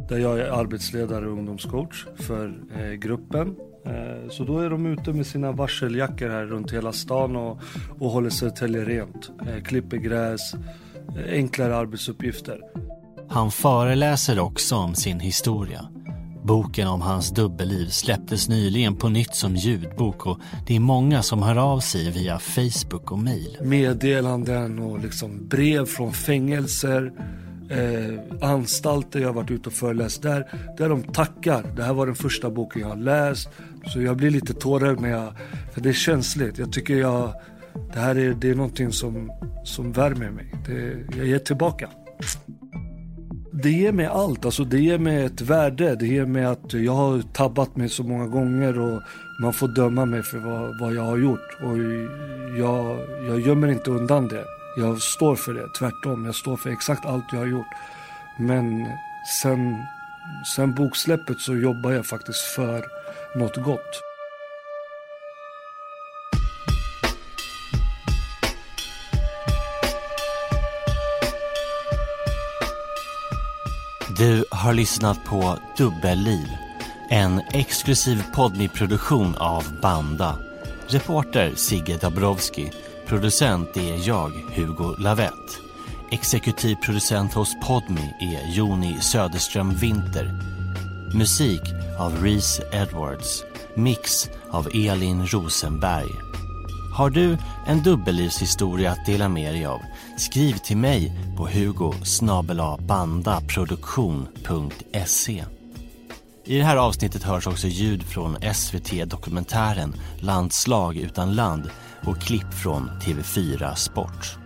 Där 0.09 0.19
jag 0.19 0.39
är 0.39 0.51
arbetsledare 0.51 1.27
och 1.27 1.33
ungdomscoach 1.33 2.07
för 2.17 2.55
eh, 2.77 2.93
gruppen. 2.93 3.57
Eh, 3.87 4.31
så 4.31 4.45
då 4.45 4.59
är 4.59 4.71
de 4.71 4.87
ute 4.87 5.13
med 5.13 5.27
sina 5.27 5.53
varseljackor 5.53 6.29
här 6.29 6.45
runt 6.45 6.73
hela 6.73 6.93
stan 6.93 7.37
och, 7.37 7.59
och 7.99 8.11
håller 8.11 8.31
Södertälje 8.31 8.85
rent. 8.85 9.31
Eh, 9.49 9.63
klipper 9.63 9.97
gräs, 9.97 10.55
eh, 10.55 11.33
enklare 11.33 11.77
arbetsuppgifter. 11.77 12.61
Han 13.29 13.51
föreläser 13.51 14.39
också 14.39 14.77
om 14.77 14.95
sin 14.95 15.21
historia. 15.21 15.89
Boken 16.45 16.89
om 16.89 17.01
hans 17.01 17.31
dubbelliv 17.31 17.87
släpptes 17.87 18.49
nyligen 18.49 18.97
på 18.97 19.09
nytt 19.09 19.35
som 19.35 19.57
ljudbok 19.57 20.27
och 20.27 20.39
det 20.67 20.77
är 20.77 20.81
många 20.81 21.23
som 21.23 21.43
hör 21.43 21.57
av 21.57 21.81
sig 21.81 22.11
via 22.11 22.39
Facebook 22.39 23.13
och 23.13 23.19
mail. 23.19 23.59
Meddelanden 23.63 24.79
och 24.79 24.99
liksom 24.99 25.49
brev 25.49 25.87
från 25.87 26.13
fängelser, 26.13 27.13
eh, 27.71 28.49
anstalter 28.51 29.21
jag 29.21 29.29
har 29.29 29.35
varit 29.35 29.51
ute 29.51 29.69
och 29.69 29.73
föreläst 29.73 30.23
där. 30.23 30.47
Där 30.79 30.89
de 30.89 31.03
tackar. 31.03 31.67
Det 31.77 31.83
här 31.83 31.95
var 31.95 32.07
den 32.07 32.15
första 32.15 32.51
boken 32.51 32.83
jag 32.83 32.89
har 32.89 32.97
läst. 32.97 33.49
Så 33.87 34.03
jag 34.03 34.17
blir 34.17 34.31
lite 34.31 34.55
tårögd 34.55 35.01
när 35.01 35.11
jag, 35.11 35.33
för 35.73 35.81
det 35.81 35.89
är 35.89 35.93
känsligt. 35.93 36.59
Jag 36.59 36.73
tycker 36.73 36.95
jag, 36.95 37.35
det 37.93 38.01
här 38.01 38.19
är, 38.19 38.35
det 38.35 38.51
är 38.51 38.55
någonting 38.55 38.93
som, 38.93 39.33
som 39.65 39.93
värmer 39.93 40.31
mig. 40.31 40.55
Det, 40.67 41.17
jag 41.17 41.27
ger 41.27 41.39
tillbaka. 41.39 41.89
Det 43.53 43.71
ger 43.71 43.93
mig 43.93 44.07
allt, 44.07 44.45
alltså 44.45 44.65
det 44.65 44.81
ger 44.81 44.99
mig 44.99 45.25
ett 45.25 45.41
värde. 45.41 45.95
Det 45.95 46.07
ger 46.07 46.27
mig 46.27 46.45
att 46.45 46.73
jag 46.73 46.93
har 46.93 47.23
tabbat 47.33 47.77
mig 47.77 47.89
så 47.89 48.03
många 48.03 48.27
gånger 48.27 48.79
och 48.79 49.03
man 49.41 49.53
får 49.53 49.69
döma 49.69 50.05
mig 50.05 50.23
för 50.23 50.39
vad, 50.39 50.81
vad 50.81 50.95
jag 50.95 51.03
har 51.03 51.19
gjort. 51.19 51.57
Och 51.63 51.79
jag, 52.59 52.99
jag 53.29 53.41
gömmer 53.41 53.69
inte 53.69 53.91
undan 53.91 54.29
det. 54.29 54.45
Jag 54.77 55.01
står 55.01 55.37
för 55.37 55.55
det, 55.55 55.69
tvärtom. 55.79 56.25
Jag 56.25 56.35
står 56.35 56.57
för 56.57 56.71
exakt 56.71 57.07
allt 57.07 57.25
jag 57.33 57.39
har 57.39 57.47
gjort. 57.47 57.67
Men 58.39 58.87
sen, 59.43 59.77
sen 60.57 60.75
boksläppet 60.75 61.41
så 61.41 61.57
jobbar 61.57 61.93
jag 61.93 62.07
faktiskt 62.07 62.41
för 62.41 62.85
något 63.35 63.57
gott. 63.57 64.03
Du 74.19 74.45
har 74.51 74.73
lyssnat 74.73 75.25
på 75.25 75.59
Dubbelliv, 75.77 76.47
en 77.11 77.41
exklusiv 77.53 78.23
podmi-produktion 78.35 79.35
av 79.39 79.81
Banda. 79.83 80.39
Reporter 80.89 81.53
Sigge 81.55 81.97
Dabrowski, 81.97 82.73
producent 83.07 83.77
är 83.77 84.09
jag, 84.09 84.31
Hugo 84.55 84.97
Lavett. 84.99 85.61
Exekutiv 86.11 86.75
producent 86.75 87.35
hos 87.35 87.55
Podmi 87.67 88.15
är 88.21 88.57
Joni 88.57 89.01
Söderström 89.01 89.75
Winter. 89.75 90.54
Musik 91.15 91.61
av 91.99 92.23
Reese 92.23 92.63
Edwards. 92.73 93.45
Mix 93.75 94.31
av 94.51 94.69
Elin 94.75 95.27
Rosenberg. 95.27 96.11
Har 96.97 97.11
du 97.11 97.39
en 97.67 97.83
dubbellivshistoria 97.83 98.91
att 98.91 99.07
dela 99.07 99.29
med 99.29 99.55
dig 99.55 99.67
av? 99.67 99.81
Skriv 100.19 100.55
till 100.55 100.77
mig 100.77 101.13
på 101.37 101.49
hugo 101.49 101.95
bandaproduktion.se. 102.81 105.45
I 106.45 106.59
det 106.59 106.65
här 106.65 106.77
avsnittet 106.77 107.23
hörs 107.23 107.47
också 107.47 107.67
ljud 107.67 108.03
från 108.03 108.37
SVT-dokumentären 108.55 109.95
Landslag 110.21 110.97
utan 110.97 111.35
land 111.35 111.71
och 112.05 112.21
klipp 112.21 112.55
från 112.55 112.91
TV4 113.03 113.75
Sport. 113.75 114.44